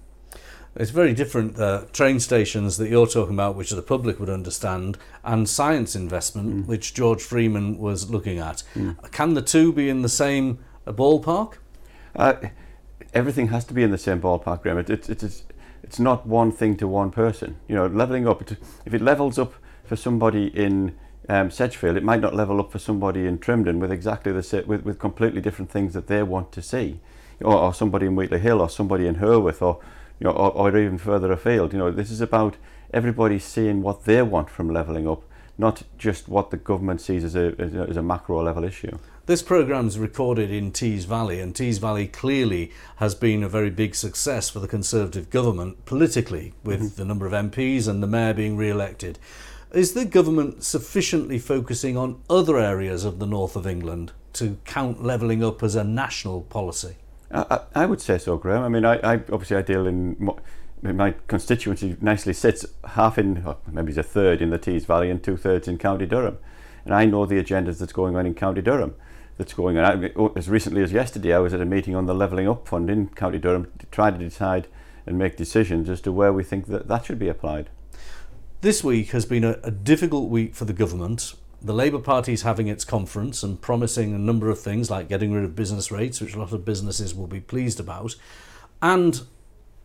It's 0.75 0.89
very 0.89 1.13
different 1.13 1.59
uh, 1.59 1.83
train 1.93 2.19
stations 2.19 2.77
that 2.77 2.89
you're 2.89 3.05
talking 3.05 3.35
about, 3.35 3.55
which 3.55 3.69
the 3.69 3.81
public 3.83 4.19
would 4.19 4.29
understand, 4.29 4.97
and 5.23 5.47
science 5.47 5.95
investment, 5.95 6.67
which 6.67 6.95
George 6.95 7.21
Freeman 7.21 7.77
was 7.77 8.09
looking 8.09 8.39
at. 8.39 8.63
Can 9.11 9.35
the 9.35 9.43
two 9.43 9.71
be 9.71 9.87
in 9.87 10.01
the 10.01 10.09
same 10.09 10.57
uh, 10.87 10.91
ballpark? 10.91 11.55
Uh, 12.15 12.33
everything 13.13 13.49
has 13.49 13.65
to 13.65 13.73
be 13.73 13.83
in 13.83 13.91
the 13.91 13.97
same 13.97 14.21
ballpark, 14.21 14.61
Graham. 14.63 14.77
It, 14.77 14.89
it, 14.89 15.09
it 15.09 15.23
is, 15.23 15.43
it's 15.83 15.99
not 15.99 16.25
one 16.25 16.51
thing 16.51 16.77
to 16.77 16.87
one 16.87 17.11
person. 17.11 17.57
You 17.67 17.75
know, 17.75 17.87
leveling 17.87 18.27
up. 18.27 18.41
It, 18.41 18.57
if 18.85 18.93
it 18.93 19.01
levels 19.01 19.37
up 19.37 19.53
for 19.83 19.95
somebody 19.95 20.47
in 20.47 20.95
um, 21.29 21.51
Sedgefield, 21.51 21.97
it 21.97 22.03
might 22.03 22.19
not 22.19 22.35
level 22.35 22.59
up 22.59 22.71
for 22.71 22.79
somebody 22.79 23.25
in 23.25 23.37
Trimdon 23.37 23.79
with 23.79 23.91
exactly 23.91 24.31
the 24.31 24.43
same, 24.43 24.67
with, 24.67 24.83
with 24.83 24.99
completely 24.99 25.41
different 25.41 25.71
things 25.71 25.93
that 25.93 26.07
they 26.07 26.23
want 26.23 26.51
to 26.53 26.61
see, 26.61 26.99
or, 27.41 27.55
or 27.55 27.73
somebody 27.73 28.05
in 28.05 28.15
Wheatley 28.15 28.39
Hill, 28.39 28.61
or 28.61 28.69
somebody 28.69 29.07
in 29.07 29.15
Hurworth, 29.15 29.61
or 29.61 29.79
you 30.19 30.25
know, 30.25 30.31
or, 30.31 30.51
or 30.51 30.77
even 30.77 30.97
further 30.97 31.31
afield. 31.31 31.73
You 31.73 31.79
know, 31.79 31.91
this 31.91 32.11
is 32.11 32.21
about 32.21 32.57
everybody 32.93 33.39
seeing 33.39 33.81
what 33.81 34.05
they 34.05 34.21
want 34.21 34.49
from 34.49 34.69
leveling 34.69 35.07
up, 35.07 35.23
not 35.57 35.83
just 35.97 36.27
what 36.27 36.51
the 36.51 36.57
government 36.57 37.01
sees 37.01 37.23
as 37.23 37.35
a, 37.35 37.55
as 37.59 37.73
a, 37.73 37.81
as 37.89 37.97
a 37.97 38.03
macro 38.03 38.41
level 38.43 38.63
issue. 38.63 38.97
This 39.25 39.41
programme 39.41 39.87
is 39.87 39.97
recorded 39.97 40.51
in 40.51 40.73
Tees 40.73 41.05
Valley, 41.05 41.39
and 41.39 41.55
Tees 41.55 41.77
Valley 41.77 42.07
clearly 42.07 42.73
has 42.97 43.15
been 43.15 43.41
a 43.41 43.47
very 43.47 43.69
big 43.69 43.95
success 43.95 44.49
for 44.49 44.59
the 44.59 44.67
Conservative 44.67 45.29
government 45.29 45.85
politically, 45.85 46.51
with 46.61 46.81
mm-hmm. 46.81 46.95
the 46.97 47.05
number 47.05 47.25
of 47.25 47.31
MPs 47.31 47.87
and 47.87 48.03
the 48.03 48.07
mayor 48.07 48.33
being 48.33 48.57
re 48.57 48.69
elected. 48.69 49.17
Is 49.71 49.93
the 49.93 50.03
government 50.03 50.65
sufficiently 50.65 51.39
focusing 51.39 51.95
on 51.95 52.21
other 52.29 52.57
areas 52.57 53.05
of 53.05 53.19
the 53.19 53.25
north 53.25 53.55
of 53.55 53.65
England 53.65 54.11
to 54.33 54.57
count 54.65 55.01
levelling 55.01 55.41
up 55.41 55.63
as 55.63 55.75
a 55.75 55.85
national 55.85 56.41
policy? 56.41 56.97
I, 57.31 57.61
I 57.73 57.85
would 57.85 58.01
say 58.01 58.17
so, 58.17 58.35
Graham. 58.35 58.63
I 58.63 58.67
mean, 58.67 58.83
I, 58.83 58.95
I 58.97 59.13
obviously 59.13 59.55
I 59.55 59.61
deal 59.61 59.87
in 59.87 60.17
mo- 60.19 60.39
my 60.81 61.15
constituency 61.27 61.95
nicely 62.01 62.33
sits 62.33 62.65
half 62.83 63.17
in, 63.17 63.41
or 63.45 63.55
maybe 63.71 63.91
it's 63.91 63.97
a 63.97 64.03
third 64.03 64.41
in 64.41 64.49
the 64.49 64.57
Tees 64.57 64.83
Valley 64.83 65.09
and 65.09 65.23
two 65.23 65.37
thirds 65.37 65.69
in 65.69 65.77
County 65.77 66.05
Durham, 66.05 66.39
and 66.83 66.93
I 66.93 67.05
know 67.05 67.25
the 67.25 67.41
agendas 67.41 67.79
that's 67.79 67.93
going 67.93 68.17
on 68.17 68.25
in 68.25 68.33
County 68.33 68.61
Durham. 68.61 68.95
That's 69.37 69.53
going 69.53 69.77
on. 69.77 70.11
Oh, 70.15 70.31
as 70.35 70.49
recently 70.49 70.83
as 70.83 70.91
yesterday, 70.91 71.33
I 71.33 71.39
was 71.39 71.53
at 71.53 71.61
a 71.61 71.65
meeting 71.65 71.95
on 71.95 72.05
the 72.05 72.13
Levelling 72.13 72.47
Up 72.47 72.67
Fund 72.67 72.89
in 72.89 73.09
County 73.09 73.39
Durham 73.39 73.71
to 73.79 73.85
try 73.87 74.11
to 74.11 74.17
decide 74.17 74.67
and 75.05 75.17
make 75.17 75.35
decisions 75.35 75.89
as 75.89 76.01
to 76.01 76.11
where 76.11 76.31
we 76.31 76.43
think 76.43 76.67
that 76.67 76.87
that 76.87 77.05
should 77.05 77.19
be 77.19 77.27
applied. 77.27 77.69
This 78.61 78.83
week 78.83 79.09
has 79.09 79.25
been 79.25 79.43
a, 79.43 79.59
a 79.63 79.71
difficult 79.71 80.29
week 80.29 80.55
for 80.55 80.65
the 80.65 80.73
government. 80.73 81.33
The 81.61 81.73
Labour 81.73 81.99
Party 81.99 82.33
is 82.33 82.43
having 82.43 82.67
its 82.67 82.85
conference 82.85 83.43
and 83.43 83.59
promising 83.59 84.13
a 84.13 84.19
number 84.19 84.49
of 84.49 84.59
things 84.59 84.91
like 84.91 85.09
getting 85.09 85.33
rid 85.33 85.43
of 85.43 85.55
business 85.55 85.91
rates, 85.91 86.21
which 86.21 86.35
a 86.35 86.39
lot 86.39 86.53
of 86.53 86.63
businesses 86.63 87.15
will 87.15 87.27
be 87.27 87.39
pleased 87.39 87.79
about. 87.79 88.15
And 88.81 89.21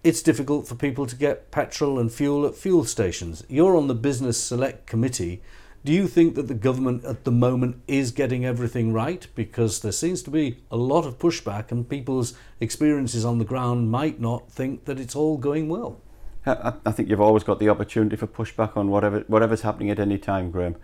it's 0.05 0.23
difficult 0.23 0.69
for 0.69 0.75
people 0.75 1.07
to 1.07 1.17
get 1.17 1.51
petrol 1.51 1.99
and 1.99 2.13
fuel 2.13 2.47
at 2.47 2.55
fuel 2.55 2.85
stations. 2.85 3.45
You're 3.49 3.77
on 3.77 3.89
the 3.89 3.95
Business 3.95 4.43
Select 4.43 4.87
Committee. 4.87 5.43
Do 5.85 5.93
you 5.93 6.09
think 6.09 6.35
that 6.35 6.49
the 6.49 6.55
government 6.55 7.05
at 7.05 7.25
the 7.25 7.31
moment 7.31 7.81
is 7.87 8.11
getting 8.11 8.45
everything 8.45 8.93
right? 8.93 9.27
Because 9.35 9.81
there 9.81 9.93
seems 9.93 10.23
to 10.25 10.31
be 10.31 10.59
a 10.71 10.77
lot 10.77 11.07
of 11.07 11.19
pushback, 11.19 11.71
and 11.71 11.89
people's 11.89 12.35
experiences 12.61 13.25
on 13.25 13.39
the 13.39 13.45
ground 13.45 13.91
might 13.91 14.21
not 14.21 14.51
think 14.51 14.85
that 14.87 14.99
it's 14.99 15.15
all 15.17 15.39
going 15.39 15.69
well. 15.69 16.01
I, 16.45 16.75
I- 16.85 16.93
think 16.93 17.09
you've 17.09 17.21
always 17.21 17.45
got 17.45 17.59
the 17.59 17.69
opportunity 17.69 18.17
for 18.17 18.27
pushback 18.27 18.77
on 18.77 18.91
whatever 18.91 19.21
whatever's 19.29 19.63
happening 19.63 19.91
at 19.91 19.99
any 19.99 20.19
time, 20.19 20.51
Graham. 20.51 20.77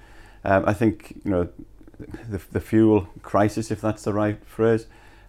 Um, 0.45 0.65
I 0.67 0.75
think 0.75 1.21
you 1.25 1.31
know 1.31 1.49
the, 2.29 2.41
the 2.53 2.61
fuel 2.61 3.09
crisis, 3.23 3.71
if 3.71 3.81
that's 3.81 4.05
the 4.05 4.13
right 4.13 4.45
phrase. 4.45 4.87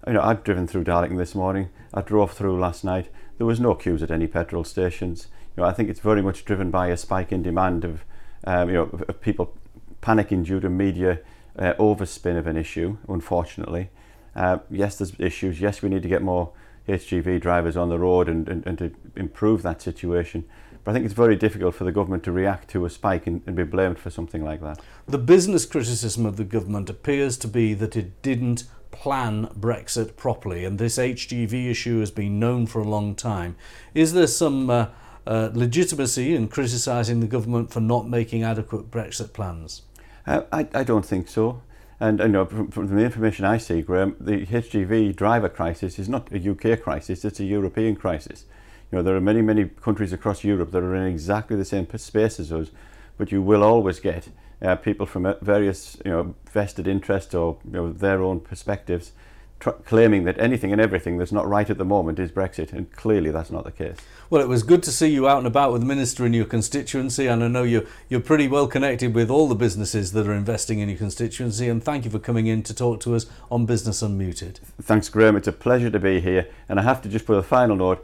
You 0.07 0.13
know, 0.13 0.21
I've 0.21 0.43
driven 0.43 0.67
through 0.67 0.83
Darlington 0.83 1.17
this 1.17 1.33
morning. 1.35 1.69
I 1.93 2.01
drove 2.01 2.31
through 2.33 2.59
last 2.59 2.83
night. 2.83 3.09
There 3.37 3.47
was 3.47 3.59
no 3.59 3.73
queues 3.75 4.03
at 4.03 4.11
any 4.11 4.27
petrol 4.27 4.63
stations. 4.63 5.27
You 5.55 5.63
know, 5.63 5.69
I 5.69 5.73
think 5.73 5.89
it's 5.89 5.99
very 5.99 6.21
much 6.21 6.45
driven 6.45 6.69
by 6.69 6.87
a 6.89 6.97
spike 6.97 7.31
in 7.31 7.41
demand 7.41 7.83
of, 7.83 8.03
um, 8.45 8.69
you 8.69 8.75
know, 8.75 8.85
people 9.21 9.53
panicking 10.01 10.45
due 10.45 10.59
to 10.59 10.69
media 10.69 11.19
uh, 11.57 11.73
overspin 11.73 12.37
of 12.37 12.47
an 12.47 12.57
issue. 12.57 12.97
Unfortunately, 13.07 13.89
uh, 14.35 14.59
yes, 14.69 14.97
there's 14.97 15.13
issues. 15.19 15.61
Yes, 15.61 15.81
we 15.81 15.89
need 15.89 16.03
to 16.03 16.09
get 16.09 16.21
more 16.21 16.51
HGV 16.87 17.41
drivers 17.41 17.75
on 17.75 17.89
the 17.89 17.97
road 17.97 18.29
and, 18.29 18.47
and, 18.47 18.65
and 18.67 18.77
to 18.77 18.91
improve 19.15 19.61
that 19.63 19.81
situation. 19.81 20.45
But 20.83 20.91
I 20.91 20.93
think 20.93 21.05
it's 21.05 21.15
very 21.15 21.35
difficult 21.35 21.73
for 21.73 21.83
the 21.83 21.91
government 21.91 22.23
to 22.25 22.31
react 22.31 22.69
to 22.69 22.85
a 22.85 22.89
spike 22.91 23.25
and, 23.25 23.41
and 23.47 23.55
be 23.55 23.63
blamed 23.63 23.97
for 23.97 24.11
something 24.11 24.43
like 24.43 24.61
that. 24.61 24.79
The 25.07 25.17
business 25.17 25.65
criticism 25.65 26.27
of 26.27 26.37
the 26.37 26.43
government 26.43 26.89
appears 26.89 27.37
to 27.37 27.47
be 27.47 27.73
that 27.73 27.95
it 27.95 28.21
didn't 28.21 28.65
plan 28.91 29.47
Brexit 29.59 30.15
properly, 30.15 30.63
and 30.63 30.77
this 30.77 30.97
HGV 30.97 31.69
issue 31.69 31.99
has 31.99 32.11
been 32.11 32.39
known 32.39 32.67
for 32.67 32.79
a 32.81 32.87
long 32.87 33.15
time. 33.15 33.55
Is 33.95 34.13
there 34.13 34.27
some 34.27 34.69
uh, 34.69 34.87
uh, 35.27 35.49
legitimacy 35.53 36.35
in 36.35 36.47
criticising 36.47 37.19
the 37.19 37.27
government 37.27 37.71
for 37.71 37.79
not 37.79 38.07
making 38.07 38.43
adequate 38.43 38.91
Brexit 38.91 39.33
plans? 39.33 39.83
Uh, 40.25 40.41
I, 40.51 40.67
I 40.73 40.83
don't 40.83 41.05
think 41.05 41.27
so. 41.27 41.61
And 41.99 42.19
you 42.19 42.27
know, 42.27 42.45
from, 42.45 42.71
from 42.71 42.87
the 42.87 43.03
information 43.03 43.45
I 43.45 43.57
see, 43.57 43.81
Graham, 43.81 44.15
the 44.19 44.45
HGV 44.45 45.15
driver 45.15 45.49
crisis 45.49 45.97
is 45.97 46.09
not 46.09 46.31
a 46.31 46.51
UK 46.51 46.81
crisis; 46.81 47.23
it's 47.23 47.39
a 47.39 47.45
European 47.45 47.95
crisis. 47.95 48.45
You 48.91 48.97
know, 48.97 49.03
there 49.03 49.15
are 49.15 49.21
many, 49.21 49.41
many 49.41 49.65
countries 49.65 50.13
across 50.13 50.43
Europe 50.43 50.71
that 50.71 50.83
are 50.83 50.95
in 50.95 51.07
exactly 51.07 51.55
the 51.55 51.65
same 51.65 51.87
space 51.97 52.39
as 52.39 52.51
us, 52.51 52.69
but 53.17 53.31
you 53.31 53.41
will 53.41 53.63
always 53.63 53.99
get 53.99 54.29
uh, 54.61 54.75
people 54.75 55.05
from 55.05 55.25
uh, 55.25 55.33
various, 55.41 55.97
you 56.05 56.11
know, 56.11 56.35
vested 56.51 56.87
interests 56.87 57.33
or 57.33 57.57
you 57.65 57.71
know, 57.71 57.91
their 57.91 58.21
own 58.21 58.39
perspectives 58.39 59.11
tr- 59.59 59.71
claiming 59.85 60.23
that 60.25 60.39
anything 60.39 60.71
and 60.71 60.81
everything 60.81 61.17
that's 61.17 61.31
not 61.31 61.47
right 61.47 61.69
at 61.69 61.77
the 61.77 61.85
moment 61.85 62.19
is 62.19 62.31
Brexit, 62.31 62.73
and 62.73 62.91
clearly 62.91 63.31
that's 63.31 63.51
not 63.51 63.63
the 63.63 63.71
case. 63.71 63.97
Well, 64.29 64.41
it 64.41 64.47
was 64.47 64.63
good 64.63 64.83
to 64.83 64.91
see 64.91 65.07
you 65.07 65.27
out 65.27 65.39
and 65.39 65.47
about 65.47 65.71
with 65.71 65.81
the 65.81 65.87
minister 65.87 66.25
in 66.25 66.33
your 66.33 66.45
constituency, 66.45 67.27
and 67.27 67.43
I 67.43 67.47
know 67.47 67.63
you're 67.63 67.85
you're 68.09 68.21
pretty 68.21 68.47
well 68.47 68.67
connected 68.67 69.13
with 69.13 69.29
all 69.29 69.47
the 69.47 69.55
businesses 69.55 70.11
that 70.13 70.27
are 70.27 70.33
investing 70.33 70.79
in 70.79 70.89
your 70.89 70.97
constituency. 70.97 71.69
And 71.69 71.83
thank 71.83 72.05
you 72.05 72.11
for 72.11 72.19
coming 72.19 72.47
in 72.47 72.63
to 72.63 72.73
talk 72.73 72.99
to 73.01 73.15
us 73.15 73.25
on 73.51 73.65
Business 73.65 74.01
Unmuted. 74.01 74.59
Thanks, 74.81 75.09
Graham. 75.09 75.35
It's 75.35 75.47
a 75.47 75.53
pleasure 75.53 75.89
to 75.89 75.99
be 75.99 76.19
here. 76.19 76.47
And 76.67 76.79
I 76.79 76.83
have 76.83 77.01
to 77.03 77.09
just 77.09 77.25
put 77.25 77.37
a 77.37 77.43
final 77.43 77.75
note. 77.75 78.03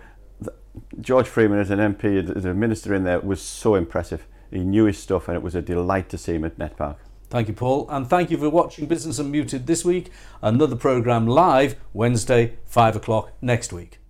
George 1.01 1.27
Freeman, 1.27 1.59
as 1.59 1.69
an 1.69 1.79
MP, 1.79 2.35
as 2.35 2.45
a 2.45 2.53
minister 2.53 2.93
in 2.93 3.03
there, 3.03 3.19
was 3.19 3.41
so 3.41 3.75
impressive. 3.75 4.25
He 4.51 4.59
knew 4.59 4.85
his 4.85 4.97
stuff, 4.97 5.27
and 5.27 5.35
it 5.35 5.43
was 5.43 5.55
a 5.55 5.61
delight 5.61 6.09
to 6.09 6.17
see 6.17 6.35
him 6.35 6.45
at 6.45 6.57
Net 6.57 6.77
Park. 6.77 6.97
Thank 7.31 7.47
you, 7.47 7.53
Paul, 7.53 7.87
and 7.89 8.09
thank 8.09 8.29
you 8.29 8.37
for 8.37 8.49
watching 8.49 8.87
Business 8.87 9.17
Unmuted 9.17 9.65
this 9.65 9.85
week. 9.85 10.11
Another 10.41 10.75
program 10.75 11.25
live 11.25 11.77
Wednesday, 11.93 12.57
five 12.65 12.97
o'clock 12.97 13.31
next 13.41 13.71
week. 13.71 14.00